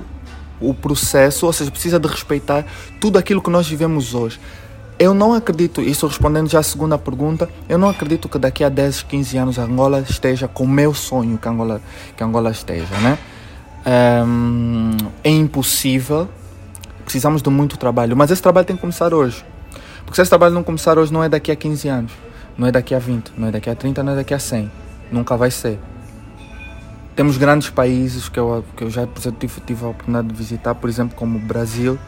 [0.61, 2.65] o processo, ou seja, precisa de respeitar
[2.99, 4.39] tudo aquilo que nós vivemos hoje.
[4.97, 8.69] Eu não acredito, isso respondendo já à segunda pergunta, eu não acredito que daqui a
[8.69, 11.81] 10, 15 anos Angola esteja com o meu sonho que Angola,
[12.17, 13.17] que Angola esteja, né?
[13.85, 16.27] Ehm, é impossível,
[17.03, 19.45] precisamos de muito trabalho, mas esse trabalho tem que começar hoje.
[20.03, 22.11] Porque se esse trabalho não começar hoje, não é daqui a 15 anos,
[22.57, 24.69] não é daqui a 20, não é daqui a 30, não é daqui a 100.
[25.11, 25.79] Nunca vai ser.
[27.19, 29.05] Temos grandes países que eu, que eu já
[29.37, 31.99] tive, tive a oportunidade de visitar, por exemplo, como o Brasil,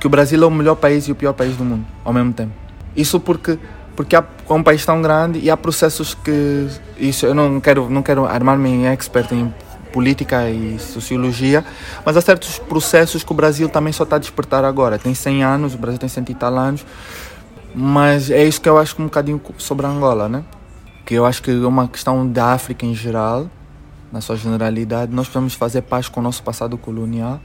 [0.00, 2.32] que o Brasil é o melhor país e o pior país do mundo, ao mesmo
[2.32, 2.52] tempo.
[2.96, 3.58] Isso porque
[3.94, 7.90] porque há, é um país tão grande e há processos que isso eu não quero
[7.90, 9.52] não quero armar-me em expert em
[9.92, 11.62] política e sociologia,
[12.02, 14.98] mas há certos processos que o Brasil também só está a despertar agora.
[14.98, 16.86] Tem 100 anos, o Brasil tem 100 e tal anos,
[17.74, 20.42] mas é isso que eu acho um bocadinho sobre a Angola, né?
[21.04, 23.50] Que eu acho que é uma questão da África em geral,
[24.14, 25.12] na sua generalidade.
[25.12, 27.40] Nós precisamos fazer paz com o nosso passado colonial.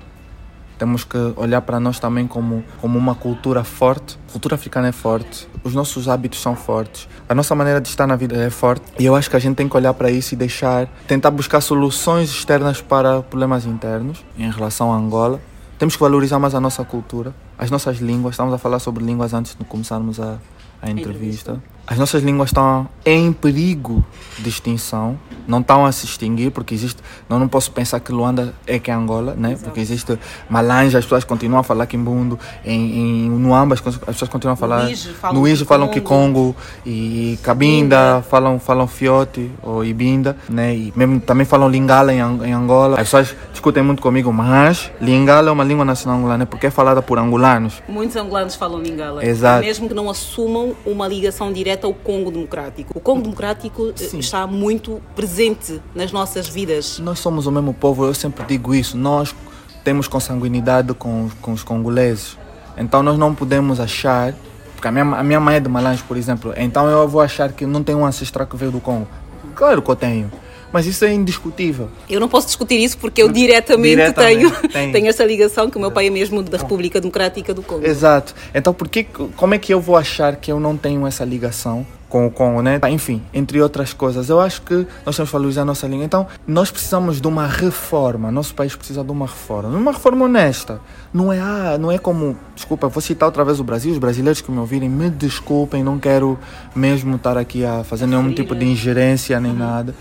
[0.78, 4.18] Temos que olhar para nós também como, como uma cultura forte.
[4.30, 8.08] A cultura africana é forte, os nossos hábitos são fortes, a nossa maneira de estar
[8.08, 8.86] na vida é forte.
[8.98, 11.60] E eu acho que a gente tem que olhar para isso e deixar, tentar buscar
[11.60, 15.42] soluções externas para problemas internos em relação a Angola.
[15.78, 18.36] Temos que valorizar mais a nossa cultura, as nossas línguas.
[18.36, 20.38] Estamos a falar sobre línguas antes de começarmos a,
[20.82, 21.62] a entrevista.
[21.90, 24.06] As nossas línguas estão em perigo
[24.38, 25.18] de extinção,
[25.48, 27.02] não estão a se extinguir, porque existe.
[27.28, 29.58] Não, não posso pensar que Luanda é que é Angola, né?
[29.64, 30.18] porque existe
[30.48, 34.56] Malanja, as pessoas continuam a falar Quimbundo, em, em Nuamba as as pessoas continuam a
[34.56, 34.92] falar.
[34.92, 36.56] Ije falam falam Kikongo.
[36.86, 40.76] E Cabinda falam, falam Fiote ou Ibinda, né?
[40.76, 42.98] e mesmo também falam Lingala em, em Angola.
[42.98, 47.02] As pessoas discutem muito comigo, mas Lingala é uma língua nacional angolana porque é falada
[47.02, 47.82] por angolanos.
[47.90, 49.26] Muitos angolanos falam Lingala.
[49.26, 49.66] Exato.
[49.66, 52.98] Mesmo que não assumam uma ligação direta ao Congo Democrático.
[52.98, 54.20] O Congo Democrático eh, Sim.
[54.20, 57.00] está muito presente nas nossas vidas.
[57.00, 58.98] Nós somos o mesmo povo, eu sempre digo isso.
[58.98, 59.36] Nós
[59.84, 62.38] temos consanguinidade com, com os congoleses.
[62.78, 64.34] Então nós não podemos achar.
[64.74, 66.54] Porque a minha, a minha mãe é de Malange, por exemplo.
[66.56, 69.08] Então eu vou achar que não tenho um ancestral que veio do Congo.
[69.56, 70.32] Claro que eu tenho.
[70.72, 71.90] Mas isso é indiscutível.
[72.10, 74.92] Eu não posso discutir isso porque eu diretamente, Diretamente, tenho, tem.
[74.94, 77.86] tenho essa ligação que o meu pai é mesmo da República Democrática do Congo.
[77.86, 78.36] Exato.
[78.54, 81.86] Então por que, como é que eu vou achar que eu não tenho essa ligação
[82.10, 82.80] com o Congo, né?
[82.80, 84.30] Tá, Enfim, entre outras coisas.
[84.30, 84.74] Eu acho que
[85.06, 86.04] nós temos que valorizar a nossa língua.
[86.04, 88.32] Então, nós precisamos de uma reforma.
[88.32, 89.70] Nosso país precisa de uma reforma.
[89.70, 90.82] Uma reforma honesta.
[91.14, 92.36] Não é, ah, não é como...
[92.56, 93.92] Desculpa, vou citar outra vez o Brasil.
[93.92, 95.84] Os brasileiros que me ouvirem, me desculpem.
[95.84, 96.38] Não quero
[96.76, 99.94] mesmo estar aqui a fazer nenhum tipo de ingerência nem nada.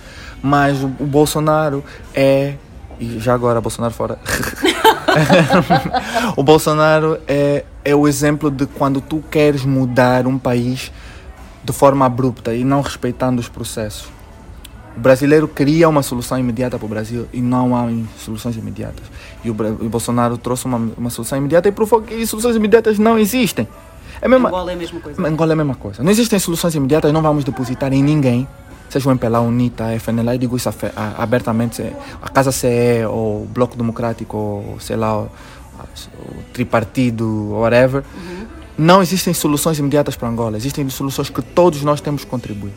[0.43, 1.85] Mas o, Bolsonaro
[2.15, 2.55] é...
[3.01, 4.19] E já agora, Bolsonaro fora.
[6.37, 10.91] o Bolsonaro é, é o exemplo de quando tu queres mudar um país
[11.63, 14.09] de forma abrupta e não respeitando os processos.
[14.97, 19.07] O brasileiro queria uma solução imediata para o Brasil e não há soluções imediatas.
[19.45, 23.17] E o, o Bolsonaro trouxe uma, uma solução imediata e provou que soluções imediatas não
[23.17, 23.69] existem.
[24.21, 25.29] É mesma, Angola é a mesma coisa.
[25.29, 26.03] Angola é a mesma coisa.
[26.03, 28.49] Não existem soluções imediatas, não vamos depositar em ninguém.
[28.89, 31.83] Seja o MPLA, o UNITA, a FNLA, eu digo isso a- abertamente.
[32.23, 35.29] A Casa CE, ou o Bloco Democrático, ou sei lá, o,
[36.53, 38.03] tripartido, whatever.
[38.77, 42.73] não existem soluções imediatas para Angola, existem soluções que todos nós temos que contribuir.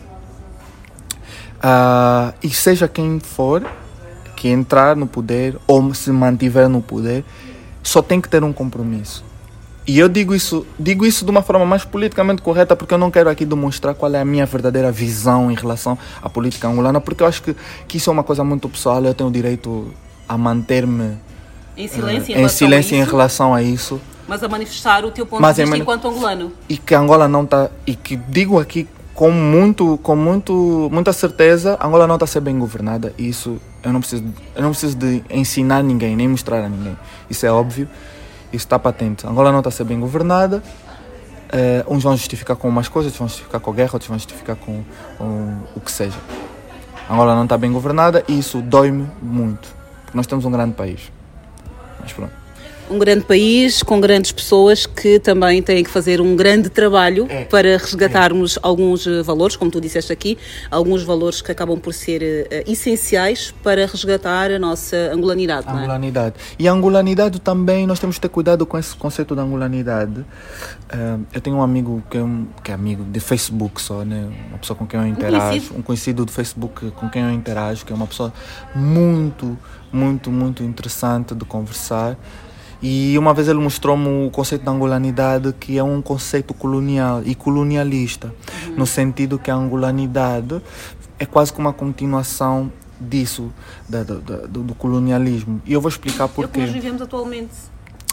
[1.64, 3.64] Uh, e seja quem for
[4.36, 7.24] que entrar no poder ou se mantiver no poder,
[7.84, 9.24] só tem que ter um compromisso.
[9.92, 13.12] E eu digo isso, digo isso de uma forma mais politicamente correta, porque eu não
[13.12, 17.22] quero aqui demonstrar qual é a minha verdadeira visão em relação à política angolana, porque
[17.22, 17.54] eu acho que,
[17.90, 19.04] que isso é uma coisa muito pessoal.
[19.04, 19.94] Eu tenho o direito
[20.30, 21.18] a manter-me
[21.76, 24.00] em silêncio, uh, em, silêncio em relação a isso.
[24.30, 26.54] Mas a manifestar o teu ponto Mas de vista enquanto angolano.
[26.70, 27.70] E que Angola não está.
[27.86, 32.40] E que digo aqui com muito com muito muita certeza Angola não está a ser
[32.40, 34.24] bem governada e isso eu não preciso
[34.56, 36.98] eu não preciso de ensinar ninguém nem mostrar a ninguém
[37.30, 37.90] isso é óbvio
[38.54, 39.26] isso está patente.
[39.26, 40.62] Angola não está a ser bem governada.
[41.54, 44.56] Uh, uns vão justificar com umas coisas outros vão justificar com guerra outros vão justificar
[44.56, 44.84] com,
[45.18, 46.18] com o que seja.
[47.10, 49.68] Angola não está bem governada e isso dói-me muito
[50.06, 51.12] porque nós temos um grande país.
[52.00, 52.41] Mas pronto
[52.92, 57.46] um grande país com grandes pessoas que também têm que fazer um grande trabalho é.
[57.46, 58.60] para resgatarmos é.
[58.62, 60.38] alguns eh, valores, como tu disseste aqui,
[60.70, 65.68] alguns valores que acabam por ser uh, essenciais para resgatar a nossa angolanidade.
[65.68, 66.36] A angolanidade.
[66.38, 66.56] É?
[66.60, 70.20] E a angolanidade também, nós temos que ter cuidado com esse conceito da angolanidade.
[70.20, 74.30] Uh, eu tenho um amigo que é, um, que é amigo de Facebook só, né?
[74.50, 75.80] uma pessoa com quem eu interajo, um conhecido.
[75.80, 78.34] um conhecido do Facebook com quem eu interajo, que é uma pessoa
[78.76, 79.58] muito,
[79.94, 82.18] muito, muito interessante de conversar.
[82.82, 87.36] E uma vez ele mostrou-me o conceito da angolanidade, que é um conceito colonial e
[87.36, 88.34] colonialista,
[88.68, 88.76] uhum.
[88.78, 90.62] no sentido que a angolanidade
[91.20, 93.52] é quase como uma continuação disso,
[93.88, 95.62] da, da, do, do, colonialismo.
[95.66, 96.42] E eu vou explicar porquê.
[96.42, 97.54] É o que nós vivemos atualmente.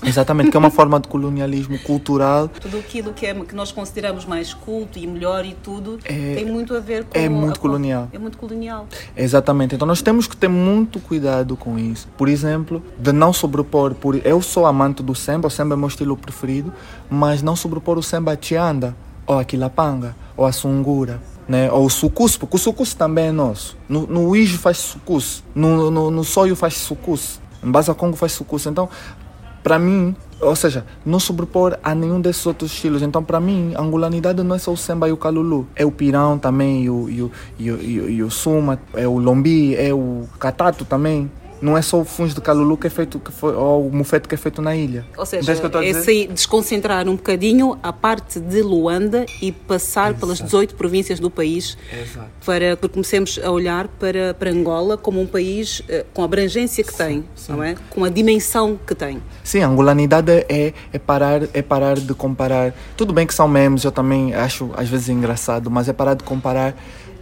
[0.05, 2.49] Exatamente, que é uma forma de colonialismo cultural.
[2.49, 6.47] Tudo aquilo que, é, que nós consideramos mais culto e melhor e tudo é, tem
[6.47, 7.19] muito a ver com.
[7.19, 8.09] É muito a, colonial.
[8.13, 8.87] É muito colonial.
[9.17, 12.09] Exatamente, então nós temos que ter muito cuidado com isso.
[12.17, 13.95] Por exemplo, de não sobrepor.
[13.95, 16.73] Por, eu sou amante do samba, o samba é meu estilo preferido,
[17.11, 18.97] mas não sobrepor o samba a tianda,
[19.27, 21.21] ou a quilapanga, ou a sungura.
[21.49, 21.73] Né?
[21.73, 23.77] Ou o sucus, porque o sucus também é nosso.
[23.89, 28.33] No, no Ijo faz sucus, no, no, no Soio faz sucus, em Baza Congo faz
[28.33, 28.67] sucus.
[28.67, 28.89] Então,
[29.63, 33.03] para mim, ou seja, não sobrepor a nenhum desses outros estilos.
[33.03, 35.67] Então, para mim, a angolanidade não é só o samba e o calulu.
[35.75, 39.19] É o pirão também, e o, e o, e o, e o, suma, é o
[39.19, 41.31] lombi, é o catato também.
[41.61, 44.29] Não é só o fungo de calulu que é feito, que foi, ou o mufete
[44.29, 45.05] que é feito na ilha.
[45.17, 45.53] Ou seja,
[45.83, 50.21] esse desconcentrar um bocadinho a parte de Luanda e passar Exato.
[50.21, 52.29] pelas 18 províncias do país Exato.
[52.45, 56.85] para que comecemos a olhar para, para Angola como um país uh, com a abrangência
[56.85, 57.53] que sim, tem, sim.
[57.53, 57.75] não é?
[57.91, 59.23] Com a dimensão que tem.
[59.43, 62.75] Sim, a angolanidade é, é, parar, é parar de comparar.
[62.97, 66.25] Tudo bem que são memes, eu também acho às vezes engraçado, mas é parar de
[66.25, 66.75] comparar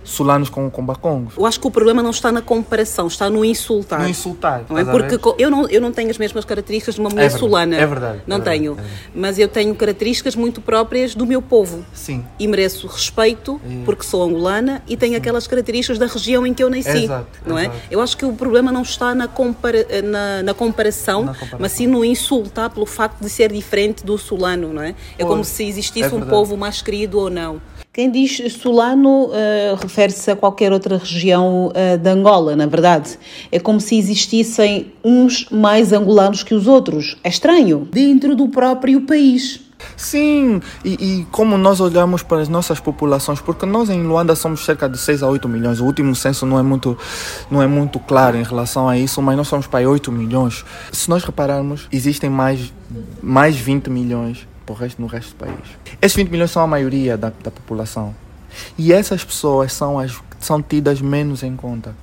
[0.07, 1.35] sulanos com, com bacongos.
[1.37, 4.01] Eu acho que o problema não está na comparação, está no insultar.
[4.01, 4.65] No insultar.
[4.69, 4.85] Não é?
[4.85, 7.77] Porque eu não, eu não tenho as mesmas características de uma mulher é sulana.
[7.77, 8.23] É verdade.
[8.27, 8.79] Não é verdade, tenho.
[8.79, 8.83] É
[9.15, 11.85] mas eu tenho características muito próprias do meu povo.
[11.93, 12.25] Sim.
[12.39, 15.19] E mereço respeito porque sou angolana e tenho sim.
[15.19, 17.05] aquelas características da região em que eu nasci.
[17.05, 17.77] Exato, não exato.
[17.77, 17.81] é?
[17.91, 21.73] Eu acho que o problema não está na, compara na, na, comparação, na comparação, mas
[21.73, 24.95] sim no insultar pelo facto de ser diferente do sulano, não é?
[25.19, 27.61] É como se existisse é um povo mais querido ou não.
[27.97, 29.31] Quem diz Solano uh,
[29.81, 33.19] refere-se a qualquer outra região uh, de Angola, na verdade.
[33.51, 37.17] É como se existissem uns mais angolanos que os outros.
[37.25, 37.89] É estranho.
[37.91, 39.63] Dentro do próprio país.
[39.97, 44.63] Sim, e, e, como nós olhamos para as nossas populações, porque nós em Luanda somos
[44.63, 46.99] cerca de 6 a 8 milhões, o último censo não é muito,
[47.51, 50.67] não é muito claro em relação a isso, mas nós somos para 8 milhões.
[50.93, 52.75] Se nós repararmos, existem mais,
[53.23, 55.61] mais 20 milhões resto, no resto do país.
[56.01, 58.15] Esses 20 milhões são a maioria da, da população.
[58.79, 61.95] E essas pessoas são, as, são tidas menos em conta.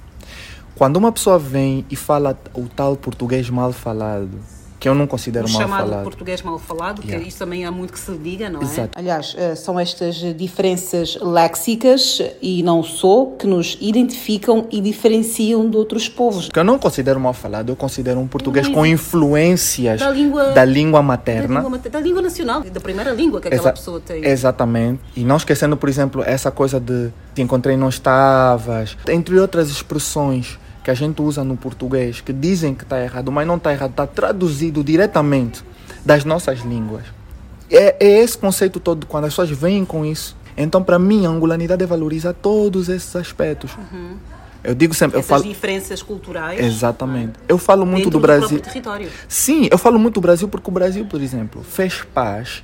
[0.75, 4.39] Quando uma pessoa vem e fala o tal português mal falado,
[4.83, 6.03] que eu não considero o mal chamado falado.
[6.03, 7.23] português mal falado, yeah.
[7.23, 8.63] que isso também há muito que se diga, não é?
[8.65, 8.99] Exato.
[8.99, 15.77] Aliás, eh, são estas diferenças léxicas e não só que nos identificam e diferenciam de
[15.77, 16.49] outros povos.
[16.49, 20.65] Que eu não considero mal falado, eu considero um português com influências da língua, da
[20.65, 21.61] língua materna.
[21.61, 24.25] Da língua, da língua nacional, da primeira língua que aquela Exa pessoa tem.
[24.25, 24.99] Exatamente.
[25.15, 30.59] E não esquecendo, por exemplo, essa coisa de te encontrei não estavas, entre outras expressões
[30.83, 33.91] que a gente usa no português, que dizem que está errado, mas não está errado,
[33.91, 35.63] está traduzido diretamente
[36.05, 37.05] das nossas línguas.
[37.71, 40.35] É, é, esse conceito todo, quando as pessoas vêm com isso.
[40.55, 43.71] Então, para mim, a angolanidade valoriza todos esses aspectos.
[43.75, 44.17] Uhum.
[44.63, 46.59] Eu digo sempre, Essas eu falo diferenças culturais.
[46.59, 47.33] Exatamente.
[47.47, 48.59] Eu falo muito do Brasil.
[48.59, 49.09] Do território.
[49.27, 52.63] Sim, eu falo muito do Brasil porque o Brasil, por exemplo, fez paz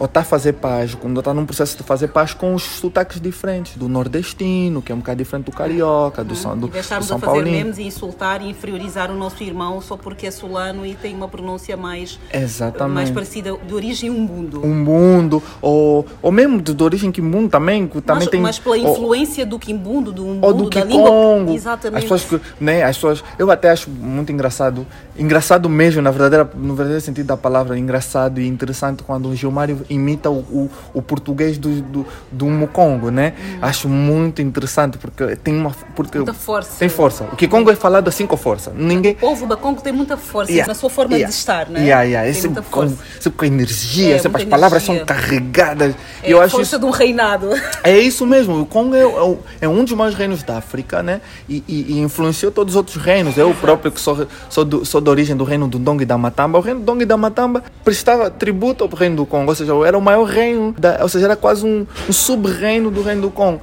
[0.00, 3.20] ou está a fazer paz, quando está num processo de fazer paz com os sotaques
[3.20, 7.06] diferentes, do nordestino, que é um bocado diferente do carioca, do, São, do, e deixarmos
[7.06, 7.56] do São a fazer Paulino.
[7.56, 11.28] memes e insultar e inferiorizar o nosso irmão só porque é solano e tem uma
[11.28, 12.94] pronúncia mais, Exatamente.
[12.94, 14.64] mais parecida, de origem umbundo.
[14.64, 18.40] um mundo, ou, ou mesmo de, de origem quimbundo também, que também mas, tem...
[18.40, 21.38] mas pela ou- influência do quimbundo, do umbundo, ou do da Kikongo.
[21.40, 21.54] língua.
[21.54, 22.04] Exatamente.
[22.04, 24.86] As pessoas né, as pessoas, eu até acho muito engraçado,
[25.20, 29.84] engraçado mesmo, na verdadeira, no verdadeiro sentido da palavra, engraçado e interessante quando o Gilmário
[29.88, 33.34] imita o, o, o português do, do, do Mukongo, né?
[33.62, 36.22] Acho muito interessante porque tem uma porque Hum.
[36.22, 36.78] Muita força.
[36.78, 37.24] Tem força.
[37.32, 38.72] O Kikongo é falado assim com força.
[38.74, 41.80] Ninguém O povo bacongo tem muita força Yeah, na sua forma yeah, de estar, né?
[41.80, 42.32] Yeah, yeah.
[42.32, 42.96] Tem muita com, força.
[43.20, 45.14] sempre com energia, É, sempre as palavras são energia.
[45.14, 45.94] carregadas.
[46.22, 47.50] É eu a acho força isso, de um reinado.
[47.84, 51.20] é isso mesmo, o Congo é, é é um dos maiores reinos da África, né?
[51.48, 53.36] E, e- e influenciou todos os outros reinos.
[53.36, 56.16] Eu próprio, que sou, sou, do, sou da origem do reino do Dong e da
[56.16, 59.54] Matamba, o reino do Dong e da Matamba prestava tributo ao reino do Congo, ou
[59.56, 63.22] seja, era o maior reino, da, ou seja, era quase um, um sub-reino do reino
[63.22, 63.60] do Congo.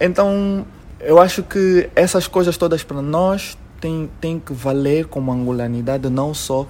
[0.00, 0.66] Então,
[1.00, 6.34] eu acho que essas coisas todas para nós tem, tem que valer como angolanidade, não
[6.34, 6.66] só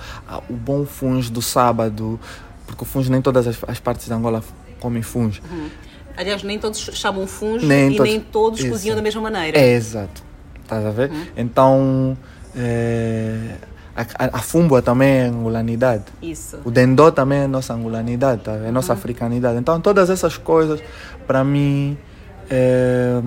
[0.49, 2.21] o bom funge do sábado,
[2.67, 4.43] porque o funge nem todas as, as partes de Angola
[4.79, 5.41] comem funge.
[6.17, 8.73] Aliás, nem todos chamam funge Nem e todos- nem todos Exato.
[8.73, 9.59] cozinham da mesma maneira.
[9.59, 10.23] É, exato.
[10.63, 11.11] Estás a ver?
[11.37, 12.17] Então,
[12.55, 13.55] é,
[13.99, 16.05] a, a, a fumba também é angolanidade.
[16.23, 16.59] Isso.
[16.65, 18.53] O dendó também é nossa angolanidade, tá?
[18.53, 19.59] é nossa africanidade.
[19.59, 20.81] Então, todas essas coisas,
[21.27, 21.99] para mim,
[22.49, 23.21] é,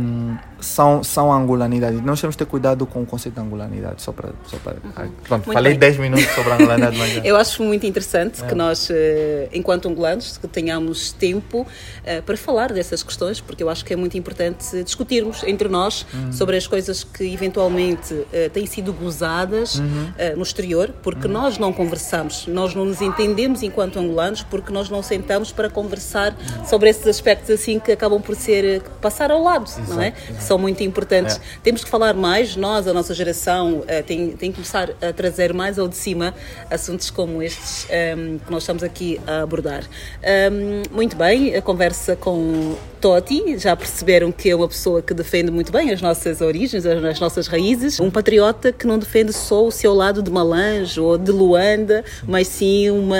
[0.61, 1.97] são, são angolanidade.
[2.01, 4.01] Nós temos que ter cuidado com o conceito de angolanidade.
[4.01, 4.29] Só para.
[4.45, 5.79] Só para pronto, Muito falei bem.
[5.79, 7.11] 10 minutos sobre a angolanidade, mas.
[7.25, 8.47] Eu acho muito interessante É.
[8.47, 11.67] que nós, eh, enquanto angolanos, que tenhamos tempo
[12.05, 16.05] eh, para falar dessas questões, porque eu acho que é muito importante discutirmos entre nós
[16.13, 16.31] Uhum.
[16.31, 20.11] sobre as coisas que eventualmente eh, têm sido gozadas Uhum.
[20.37, 25.01] no exterior, porque nós não conversamos, nós não nos entendemos enquanto angolanos, porque nós não
[25.03, 26.65] sentamos para conversar Uhum.
[26.65, 30.13] sobre esses aspectos assim que acabam por ser passar ao lado, não é?
[30.51, 31.37] São muito importantes.
[31.37, 31.39] É.
[31.63, 35.53] Temos que falar mais, nós, a nossa geração, eh, tem, tem que começar a trazer
[35.53, 36.35] mais ao de cima
[36.69, 39.85] assuntos como estes ehm, que nós estamos aqui a abordar.
[40.21, 45.49] Ehm, muito bem, a conversa com Toti, já perceberam que é uma pessoa que defende
[45.49, 49.65] muito bem as nossas origens, as, as nossas raízes, um patriota que não defende só
[49.65, 53.17] o seu lado de Malange ou de Luanda, mas sim uma,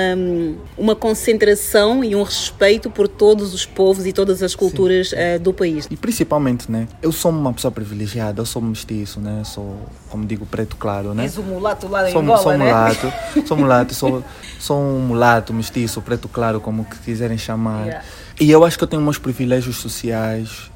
[0.78, 5.52] uma concentração e um respeito por todos os povos e todas as culturas eh, do
[5.52, 5.88] país.
[5.90, 6.86] E principalmente, né?
[7.02, 9.42] Eu sou uma pessoa privilegiada, eu sou mestiço, né?
[9.44, 9.78] Sou,
[10.10, 11.24] como digo, preto claro, né?
[11.24, 12.58] És o mulato lá em Sou, Angola, sou né?
[12.58, 13.12] mulato,
[13.46, 14.24] sou mulato, sou,
[14.58, 17.86] sou um mulato, mestiço, preto claro, como que quiserem chamar.
[17.86, 18.04] Yeah.
[18.40, 20.71] E eu acho que eu tenho meus privilégios sociais.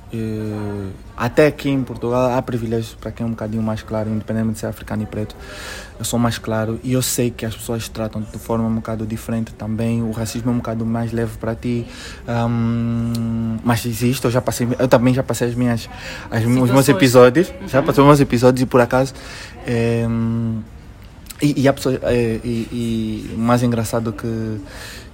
[1.16, 4.58] Até aqui em Portugal há privilégios para quem é um bocadinho mais claro, independente de
[4.58, 5.34] ser africano e preto.
[5.98, 9.06] Eu sou mais claro e eu sei que as pessoas tratam de forma um bocado
[9.06, 10.02] diferente também.
[10.02, 11.86] O racismo é um bocado mais leve para ti.
[12.28, 15.88] Ahm, mas existe, eu já passei, eu também já passei as minhas,
[16.30, 17.52] as, os meus episódios.
[17.66, 19.14] Já passei os meus episódios e por acaso.
[19.66, 20.06] eh,
[21.42, 24.60] e, e há pessoas, é, e, e mais engraçado que,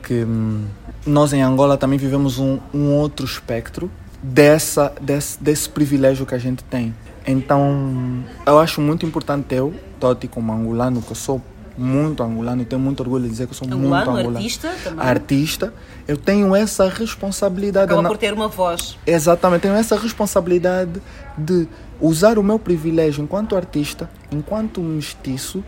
[0.03, 0.65] que hum,
[1.05, 3.91] nós em Angola também vivemos um, um outro espectro
[4.23, 6.95] dessa, desse, desse privilégio que a gente tem.
[7.27, 11.41] Então, eu acho muito importante eu, Toti, como angolano, que eu sou
[11.79, 14.37] muito angolano e tenho muito orgulho de dizer que eu sou Angolano, muito angolano.
[14.37, 15.07] artista também.
[15.07, 15.75] Artista,
[16.07, 17.87] eu tenho essa responsabilidade.
[17.87, 18.99] Acaba na- por ter uma voz.
[19.07, 21.01] Exatamente, tenho essa responsabilidade
[21.39, 21.67] de
[22.01, 25.65] usar o meu privilégio enquanto artista, enquanto mestiço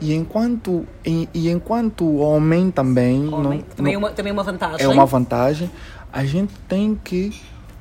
[0.00, 3.28] e enquanto, e, e enquanto homem também.
[3.28, 3.58] Homem.
[3.58, 4.80] não- também, não- uma, também uma vantagem.
[4.86, 5.70] é uma vantagem.
[6.12, 7.34] A gente tem que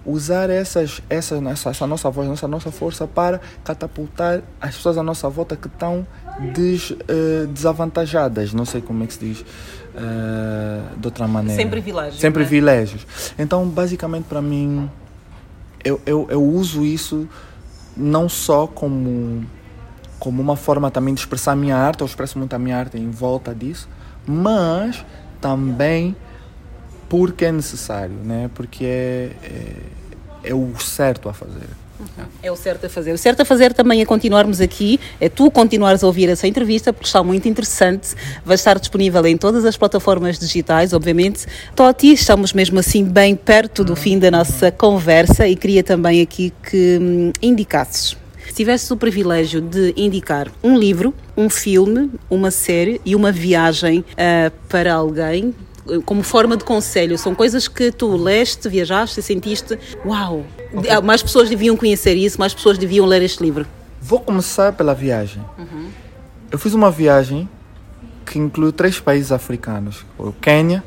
[0.05, 5.03] usar essas, essa, essa, essa nossa voz, essa nossa força para catapultar as pessoas à
[5.03, 6.05] nossa volta que estão
[6.53, 8.53] des, eh, desavantajadas.
[8.53, 9.45] Não sei como é que se diz
[9.95, 11.55] eh, de outra maneira.
[11.55, 13.05] Sem privilégios, Sem privilégios.
[13.39, 14.89] Então, basicamente, para mim,
[15.83, 17.27] eu, eu, eu uso isso
[17.95, 19.45] não só como,
[20.19, 22.97] como uma forma também de expressar a minha arte, eu expresso muito a minha arte
[22.97, 23.87] em volta disso,
[24.25, 25.05] mas
[25.39, 26.15] também
[27.13, 28.49] porque é necessário, né?
[28.55, 31.69] porque é, é, é o certo a fazer.
[32.41, 33.13] É o certo a fazer.
[33.13, 36.91] O certo a fazer também é continuarmos aqui, é tu continuares a ouvir essa entrevista,
[36.91, 38.15] porque está muito interessante.
[38.43, 41.45] Vai estar disponível em todas as plataformas digitais, obviamente.
[41.75, 46.51] Toti, estamos mesmo assim bem perto do fim da nossa conversa e queria também aqui
[46.67, 48.17] que hum, indicasses.
[48.47, 54.03] Se tivesses o privilégio de indicar um livro, um filme, uma série e uma viagem
[54.17, 55.53] ah, para alguém,
[56.05, 60.45] como forma de conselho, são coisas que tu leste, viajaste e sentiste, uau,
[60.89, 63.65] ah, mais pessoas deviam conhecer isso, mais pessoas deviam ler este livro.
[64.01, 65.43] Vou começar pela viagem.
[65.57, 65.89] Uhum.
[66.51, 67.49] Eu fiz uma viagem
[68.25, 70.83] que inclui três países africanos: o Quênia,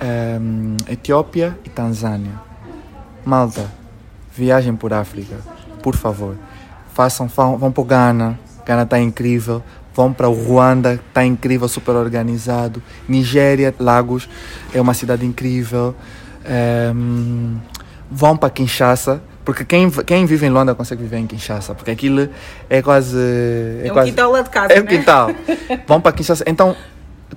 [0.00, 2.40] ehm, Etiópia e Tanzânia.
[3.24, 3.70] Malta,
[4.32, 5.36] viagem por África,
[5.82, 6.36] por favor.
[6.94, 9.62] Façam, vão, vão para o Ghana, Ghana está incrível.
[9.96, 12.82] Vão para o Ruanda, está incrível, super organizado.
[13.08, 14.28] Nigéria, Lagos,
[14.74, 15.94] é uma cidade incrível.
[16.44, 17.56] Ehm,
[18.10, 22.28] vão para Kinshasa, porque quem, quem vive em Luanda consegue viver em Kinshasa, porque aquilo
[22.68, 23.16] é quase.
[23.16, 24.90] É, É, um quase, quintal lá de casa, é um né?
[24.90, 25.30] quintal.
[25.88, 26.44] Vão para Kinshasa.
[26.46, 26.76] Então,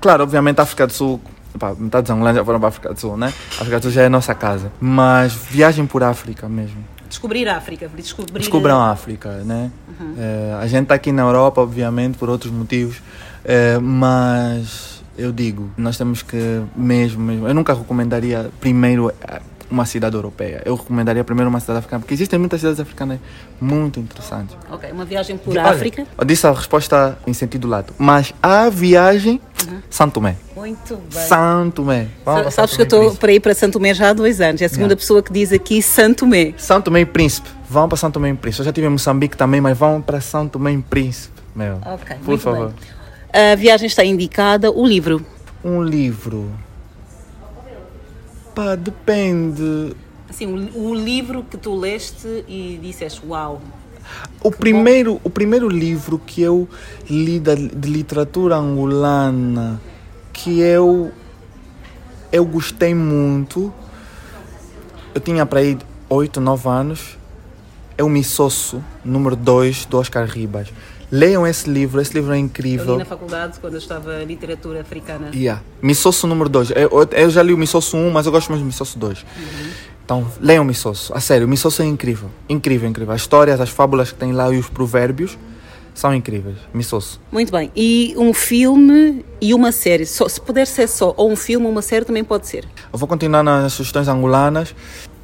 [0.02, 1.22] claro, obviamente a África do Sul.
[1.58, 3.34] Pá, metade dos angolanos já foram para a África do Sul, né?
[3.58, 4.70] A África do Sul já é a nossa casa.
[4.82, 6.84] Mas viagem por África mesmo.
[7.10, 8.40] Descobrir a África, descobrir...
[8.40, 9.72] Descubram a África, né?
[10.18, 13.02] Eh, a gente está aqui na Europa, obviamente, por outros motivos,
[13.44, 17.48] eh, mas eu digo, nós temos que mesmo, mesmo.
[17.48, 20.62] Eu nunca recomendaria primeiro eh, uma cidade europeia.
[20.66, 23.20] Eu recomendaria primeiro uma cidade africana, porque existem muitas cidades africanas
[23.62, 24.56] muito interessantes.
[24.72, 26.06] Ok, uma viagem por Olha, África.
[26.18, 29.40] Eu disse a resposta em sentido lato, mas a viagem,
[29.90, 30.36] Santo Tomé.
[30.56, 31.24] Muito bem.
[31.28, 32.08] Santo Tomé.
[32.26, 34.62] Vamos Sabes Santo que eu estou para ir para Santo Tomé já há dois anos.
[34.62, 34.96] É a segunda Yeah.
[35.02, 36.54] pessoa que diz aqui Santo Tomé.
[36.58, 37.48] São Tomé e Príncipe.
[37.70, 38.62] Vão para São Tomé e Príncipe.
[38.62, 41.40] Eu já estive em Moçambique também, mas vão para São Tomé e Príncipe.
[41.56, 42.68] Meu, Ok, por favor.
[43.34, 43.52] bem.
[43.52, 44.72] A viagem está indicada.
[44.72, 45.24] O livro.
[45.64, 46.50] Um livro.
[48.60, 49.96] Pá, depende.
[50.30, 53.62] Assim, o, o livro que tu leste e disseste uau.
[54.44, 56.68] O primeiro, o primeiro livro que eu
[57.10, 59.80] li da- de literatura angolana
[60.34, 61.10] que eu
[62.34, 63.74] eu gostei muito.
[65.16, 65.78] Eu tinha para aí
[66.10, 67.18] 8, 9 anos.
[67.98, 70.68] É o Missosso, número 2, do Oscar Ribas.
[71.12, 72.98] Leiam esse livro, esse livro é Eu li incrível.
[72.98, 75.32] na faculdade quando eu estava em literatura africana.
[75.34, 75.62] Yeah.
[75.82, 76.70] Missosso número 2.
[76.72, 79.26] Eu, eu- eu já li o Missosso 1, mas eu gosto mais do Missosso 2.
[80.06, 81.12] Então, leiam o Missosso.
[81.16, 82.30] A sério, o Missosso é incrível.
[82.48, 83.14] Incrível, incrível.
[83.14, 85.38] As histórias, as fábulas que tem lá e os provérbios
[85.96, 86.58] são incríveis.
[86.74, 87.20] Missosso.
[87.32, 87.72] Muito bem.
[87.76, 90.06] E um filme e uma série.
[90.06, 92.66] Só, se puder ser só ou um filme ou uma série também pode ser.
[92.94, 94.76] Eu vou continuar nas sugestões angolanas.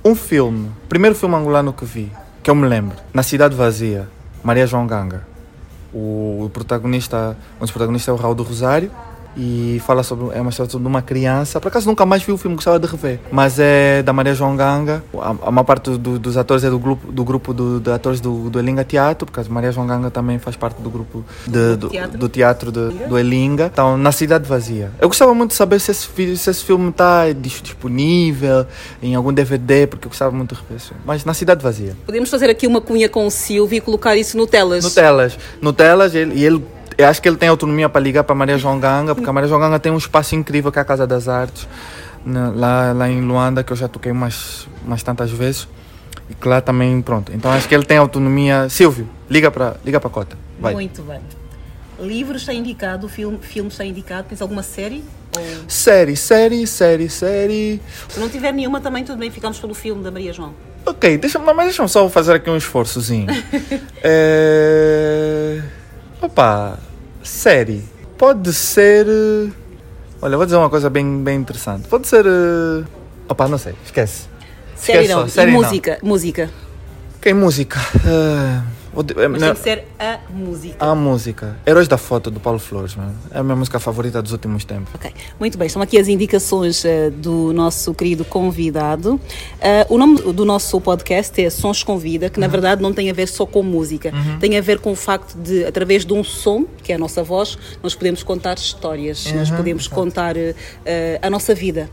[0.04, 0.72] Um filme.
[0.90, 2.12] Primeiro filme angolano que vi,
[2.44, 2.96] que eu me lembro.
[3.14, 4.08] Na Cidade Vazia.
[4.44, 5.26] Maria João Ganga.
[5.98, 8.92] O, protagonista, um dos protagonistas é o Raul do Rosário.
[9.38, 10.36] E fala sobre.
[10.38, 11.60] É uma história sobre uma criança.
[11.60, 13.20] Por acaso nunca mais vi o filme, gostava de rever.
[13.32, 15.04] Mas é da Maria João Ganga.
[15.18, 18.20] A, a maior parte do- dos atores é do grupo, do grupo do, de atores
[18.22, 21.76] do, do Elinga Teatro, porque a Maria João Ganga também faz parte do grupo de-
[21.76, 22.18] do, teatro?
[22.18, 23.70] do teatro de- do Elinga.
[23.72, 24.92] Então, na Cidade Vazia.
[25.02, 26.08] Eu gostava muito de saber se esse,
[26.38, 27.26] se esse filme está
[27.86, 28.66] disponível
[29.02, 31.02] em algum DVD, porque eu gostava muito de rever filme.
[31.06, 31.96] Mas na Cidade Vazia.
[32.06, 34.84] Podemos fazer aqui uma cunha com o Silvio e colocar isso no telas.
[34.84, 35.38] No Telas.
[35.62, 36.64] No Telas, ele, e ele,
[36.98, 39.48] eu acho que ele tem autonomia para ligar para Maria João Ganga, porque a Maria
[39.48, 41.68] João Ganga tem um espaço incrível que é a Casa das Artes,
[42.26, 45.68] né, lá, lá em Luanda, que eu já toquei umas, umas tantas vezes.
[46.30, 47.32] E que lá também, pronto.
[47.34, 48.68] Então acho que ele tem autonomia.
[48.70, 50.38] Silvio, liga para liga a Cota.
[50.60, 50.74] Vai.
[50.74, 51.20] Muito bem.
[52.00, 54.28] Livro está indicado, filme, filme está indicado.
[54.28, 55.04] Tens alguma série?
[55.38, 57.82] Ou Série, série, série, série.
[58.10, 60.54] se não tiver nenhuma, também tudo bem, ficamos pelo filme da Maria João.
[60.86, 63.28] Ok, deixa, mas deixa-me só fazer aqui um esforçozinho.
[64.04, 65.62] é...
[66.26, 66.80] Opa,
[67.24, 67.84] série.
[68.18, 69.06] Pode ser.
[69.08, 69.50] eh,
[70.22, 71.88] Olha, vou dizer uma coisa bem, bem interessante.
[71.88, 72.26] Pode ser.
[72.26, 72.84] eh,
[73.30, 74.28] Opa, não sei, esquece.
[74.76, 75.22] Série Esquece não.
[75.22, 75.62] só, série e não.
[75.62, 76.00] música?
[76.02, 76.50] Música.
[77.18, 77.80] Ok, música.
[78.06, 78.62] Eh,
[78.96, 80.86] Mas não, tem que ser a música.
[80.86, 81.58] a música.
[81.68, 83.14] Heróis da Foto, do Paulo Flores, mano.
[83.32, 84.94] É a minha música favorita dos últimos tempos.
[84.96, 85.68] Ok, muito bem.
[85.68, 89.20] Estão aqui as indicações eh, do nosso querido convidado.
[89.60, 93.10] Eh, o nome do nosso podcast é Sons com Vida, que na verdade não tem
[93.10, 94.14] a ver só com música.
[94.40, 97.24] Tem a ver com o facto de, através de um som, que é a nossa
[97.24, 101.90] voz, nós podemos contar histórias, nós podemos contar eh, a nossa vida.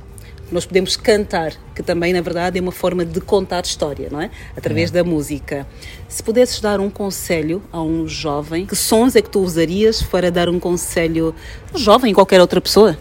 [0.52, 4.30] Nós podemos cantar, que também, na verdade, é uma forma de contar história, não é?
[4.54, 5.66] Através da música.
[6.06, 10.30] Se pudesses dar um conselho a um jovem, que sons é que tu usarias para
[10.30, 11.34] dar um conselho
[11.72, 12.98] a um jovem, qualquer outra pessoa?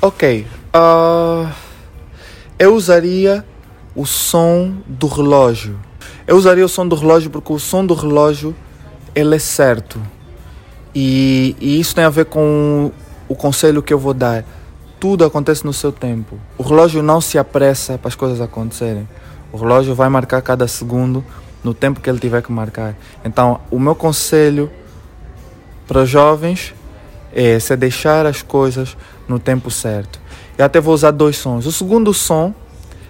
[0.00, 0.46] Ok.
[0.72, 1.52] ah,
[2.58, 3.44] eu usaria
[3.94, 5.78] o som do relógio.
[6.26, 8.56] Eu usaria o som do relógio porque o som do relógio
[9.14, 10.00] ele é certo.
[10.94, 12.90] E, e isso tem a ver com
[13.28, 14.44] o conselho que eu vou dar.
[15.04, 16.38] Tudo acontece no seu tempo.
[16.56, 19.06] O relógio não se apressa para as coisas acontecerem.
[19.52, 21.22] O relógio vai marcar cada segundo
[21.62, 22.96] no tempo que ele tiver que marcar.
[23.22, 24.70] Então, o meu conselho
[25.86, 26.74] para os jovens
[27.34, 28.96] é se deixar as coisas
[29.28, 30.18] no tempo certo.
[30.56, 31.66] Eu até vou usar dois sons.
[31.66, 32.54] O segundo som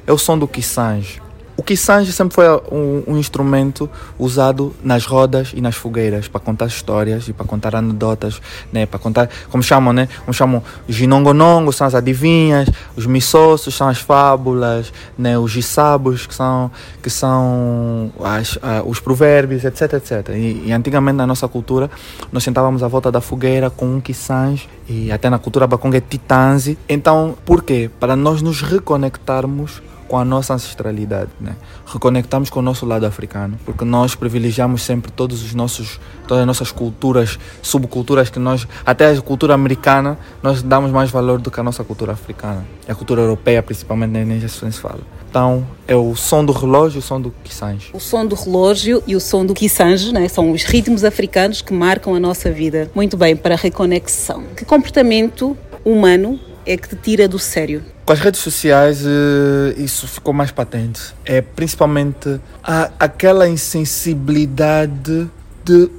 [0.04, 1.22] é o som do Kissange.
[1.64, 3.88] O quisange sempre foi um, um, instrumento
[4.18, 8.38] usado nas rodas e nas fogueiras para contar histórias e para contar anedotas,
[8.70, 8.84] né?
[8.84, 10.06] Para contar, como chamam, né?
[10.20, 15.38] Como chamam, os ginongonongo são as adivinhas, os missossos são as fábulas, né?
[15.38, 16.70] Os gisabos que são
[17.02, 20.34] que são as, os provérbios, etc, etc.
[20.34, 21.90] E, e, antigamente na nossa cultura
[22.30, 26.02] nós sentávamos à volta da fogueira com um quisange e até na cultura baconga é
[26.02, 26.76] titanze.
[26.86, 27.90] Então, por quê?
[27.98, 29.80] Para nós nos reconectarmos
[30.14, 31.56] com a nossa ancestralidade, né?
[31.84, 35.98] Reconectamos com o nosso lado africano, porque nós privilegiamos sempre todos os nossos,
[36.28, 41.40] todas as nossas culturas, subculturas que nós, até a cultura americana, nós damos mais valor
[41.40, 42.64] do que a nossa cultura africana.
[42.86, 45.00] E a cultura europeia, principalmente, nem já se fala.
[45.28, 47.90] Então, é o som do relógio e o som do quisange.
[47.92, 50.28] O som do relógio e o som do quisange, né?
[50.28, 52.88] São os ritmos africanos que marcam a nossa vida.
[52.94, 54.44] Muito bem, para a reconexão.
[54.56, 57.82] Que comportamento humano é que te tira do sério?
[58.04, 61.14] Com as redes sociais eh, isso ficou mais patente.
[61.24, 65.28] É principalmente a, aquela insensibilidade
[65.64, 65.90] de,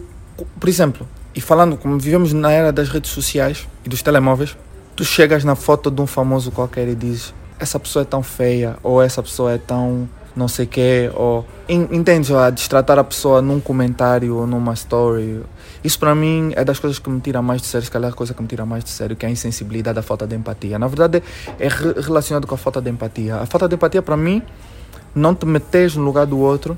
[0.60, 4.56] por exemplo, e falando como vivemos na era das redes sociais e dos telemóveis,
[4.96, 8.78] tu chegas na foto de um famoso qualquer e dizes essa pessoa é tão feia
[8.84, 13.60] ou essa pessoa é tão não sei quê, ou entende a destratar a pessoa num
[13.60, 15.42] comentário ou numa story.
[15.86, 18.14] Isso para mim é das coisas que me tira mais de sério, se calhar a
[18.14, 20.80] coisa que me tira mais de sério, que é a insensibilidade, a falta de empatia.
[20.80, 21.22] Na verdade
[21.60, 23.36] é relacionado com a falta de empatia.
[23.36, 24.42] A falta de empatia para mim
[25.14, 26.76] não te metes no lugar do outro,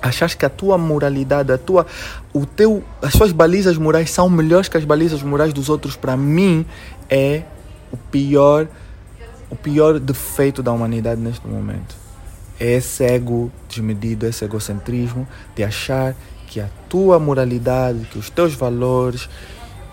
[0.00, 1.86] achas que a tua moralidade, a tua,
[2.32, 6.16] o teu, as suas balizas morais são melhores que as balizas morais dos outros, para
[6.16, 6.64] mim
[7.10, 7.42] é
[7.92, 8.66] o pior,
[9.50, 12.02] o pior defeito da humanidade neste momento
[12.62, 16.14] é esse ego desmedido, esse egocentrismo de achar
[16.52, 19.26] que a tua moralidade, que os teus valores,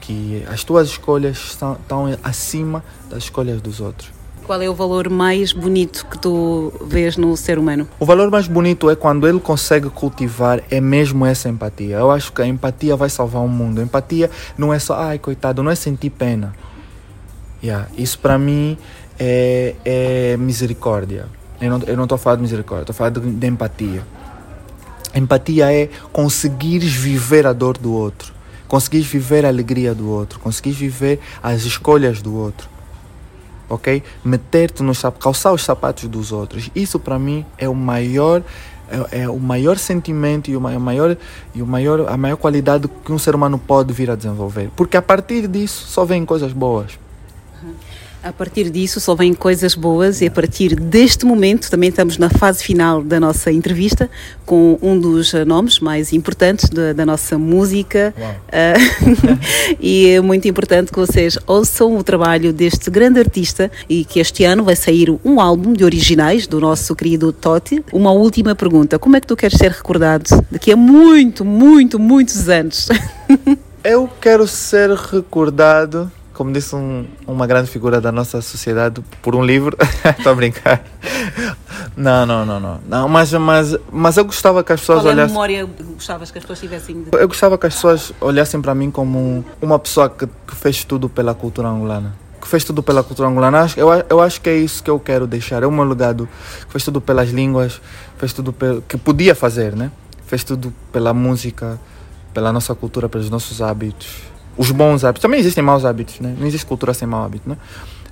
[0.01, 4.11] que as tuas escolhas estão, estão acima das escolhas dos outros.
[4.45, 7.87] Qual é o valor mais bonito que tu vês no ser humano?
[7.97, 11.95] O valor mais bonito é quando ele consegue cultivar é mesmo essa empatia.
[11.95, 13.79] Eu acho que a empatia vai salvar o mundo.
[13.79, 16.53] A empatia não é só, ai coitado, não é sentir pena.
[17.63, 18.77] Yeah, isso para mim
[19.17, 21.27] é, é misericórdia.
[21.61, 24.03] Eu não, eu não estou a falar de misericórdia, estou a falar de, de empatia.
[25.13, 28.33] Empatia é conseguires viver a dor do outro,
[28.67, 32.69] conseguires viver a alegria do outro, conseguires viver as escolhas do outro.
[33.69, 34.01] Ok?
[34.23, 36.71] Meter-te nos calçar os sapatos dos outros.
[36.73, 38.43] Isso para mim é o maior
[38.89, 41.15] é, é, o maior sentimento e o maior
[41.53, 44.97] e o maior a maior qualidade que um ser humano pode vir a desenvolver, porque
[44.97, 46.97] a partir disso só vêm coisas boas.
[48.21, 52.29] A partir disso só vêm coisas boas e a partir deste momento também estamos na
[52.29, 54.09] fase final da nossa entrevista
[54.45, 59.29] com um dos nomes mais importantes da, da nossa música uh,
[59.79, 64.43] e é muito importante que vocês ouçam o trabalho deste grande artista e que este
[64.43, 67.83] ano vai sair um álbum de originais do nosso querido Totti.
[67.93, 72.49] Uma última pergunta, como é que tu queres ser recordado daqui a muito, muito, muitos
[72.49, 72.89] anos?
[73.81, 79.43] Eu quero ser recordado como disse um, uma grande figura da nossa sociedade, por um
[79.43, 79.75] livro.
[80.17, 80.85] Estou a brincar.
[81.97, 82.79] Não, não, não, não.
[82.87, 85.33] não mas, mas, mas eu gostava que as pessoas Qual é olhassem.
[85.33, 87.03] memória gostavas que as pessoas tivessem?
[87.03, 87.09] De...
[87.11, 91.09] Eu gostava que as pessoas olhassem para mim como uma pessoa que, que fez tudo
[91.09, 93.67] pela cultura angolana que fez tudo pela cultura angolana.
[93.75, 95.61] Eu, eu acho que é isso que eu quero deixar.
[95.61, 96.25] É o meu legado.
[96.69, 97.81] Fez tudo pelas línguas,
[98.17, 99.91] fez tudo pelo que podia fazer, né?
[100.25, 101.77] Fez tudo pela música,
[102.33, 104.28] pela nossa cultura, pelos nossos hábitos
[104.59, 105.21] os bons hábitos.
[105.21, 106.35] Também existem maus hábitos, né?
[106.37, 107.55] Não existe cultura sem mau hábito, né?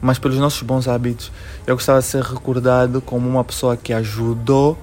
[0.01, 1.29] Mas pelos nossos bons hábitos,
[1.67, 4.77] eu gostava de ser recordado como uma pessoa que ajudou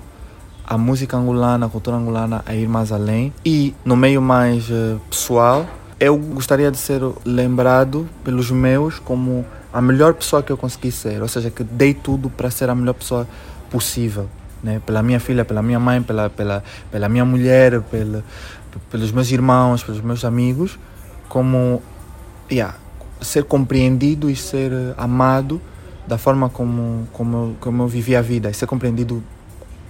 [0.62, 3.32] a música angolana, a cultura angolana a ir mais além.
[3.46, 5.66] E no meio mais uh, pessoal,
[5.98, 11.22] eu gostaria de ser lembrado pelos meus como a melhor pessoa que eu consegui ser.
[11.22, 13.26] Ou seja, que dei tudo para ser a melhor pessoa
[13.70, 14.28] possível.
[14.62, 14.82] Né?
[14.84, 18.22] Pela minha filha, pela minha mãe, pela, pela, pela minha mulher, pela,
[18.90, 20.78] pelos meus irmãos, pelos meus amigos
[21.34, 21.82] como
[22.48, 22.76] yeah,
[23.20, 25.60] ser compreendido e ser amado
[26.06, 29.20] da forma como, como, como eu vivi a vida e ser compreendido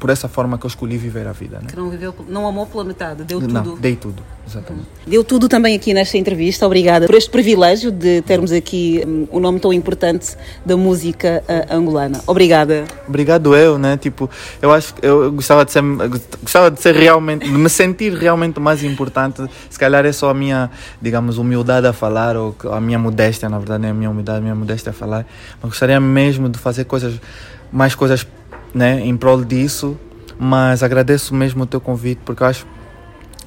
[0.05, 1.61] por essa forma que eu escolhi viver a vida.
[1.63, 1.69] Né?
[1.71, 3.55] Que não, viveu, não amou pela metade, deu tudo.
[3.55, 4.85] Não, dei tudo, exatamente.
[4.85, 5.11] Uhum.
[5.11, 6.67] Deu tudo também aqui nesta entrevista.
[6.67, 11.75] Obrigada por este privilégio de termos aqui um, um nome tão importante da música uh,
[11.75, 12.21] angolana.
[12.27, 12.85] Obrigada.
[13.09, 13.97] Obrigado eu, né?
[13.97, 14.29] Tipo,
[14.61, 15.83] eu acho que eu gostava de ser,
[16.43, 19.43] gostava de ser realmente, de me sentir realmente mais importante.
[19.71, 23.59] Se calhar é só a minha, digamos, humildade a falar ou a minha modéstia, na
[23.59, 25.25] verdade, é a minha humildade, a minha modéstia a falar.
[25.63, 27.19] Mas gostaria mesmo de fazer coisas,
[27.73, 28.27] mais coisas
[28.75, 29.99] né, em prol disso,
[30.39, 32.67] mas agradeço mesmo o teu convite porque acho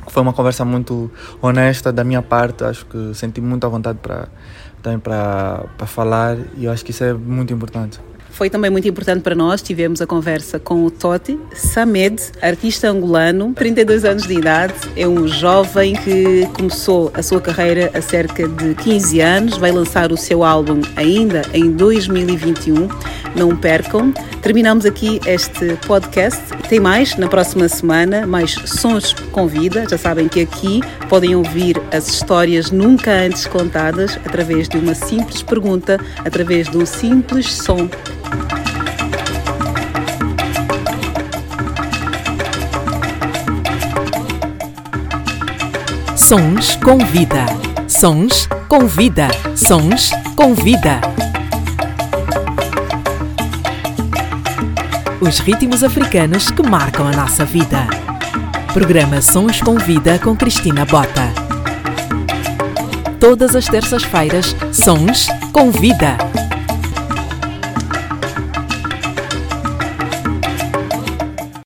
[0.05, 1.11] que foi uma conversa muito
[1.41, 4.29] honesta da minha parte, acho que senti muita vontade para
[4.81, 7.99] também para falar e eu acho que isso é muito importante.
[8.37, 9.63] Foi também muito importante para nós.
[9.63, 14.75] Tivemos a conversa com o Toti Samed, artista angolano, 32 anos de idade.
[14.95, 19.57] É um jovem que começou a sua carreira há cerca de 15 anos.
[19.57, 22.87] Vai lançar o seu álbum ainda em 2021.
[23.35, 24.13] Não percam.
[24.43, 26.39] Terminamos aqui este podcast.
[26.69, 29.87] Tem mais na próxima semana, mais sons com vida.
[29.89, 35.41] Já sabem que aqui podem ouvir as histórias nunca antes contadas através de uma simples
[35.41, 37.89] pergunta, através de um simples som.
[46.27, 47.45] Sons com vida.
[47.87, 49.29] Sons com vida.
[49.55, 50.99] Sons com vida.
[55.21, 57.87] Os ritmos africanos que marcam a nossa vida.
[58.73, 61.31] Programa Sons com Vida com Cristina Bota.
[63.21, 66.17] Todas as terças-feiras, Sons com Vida.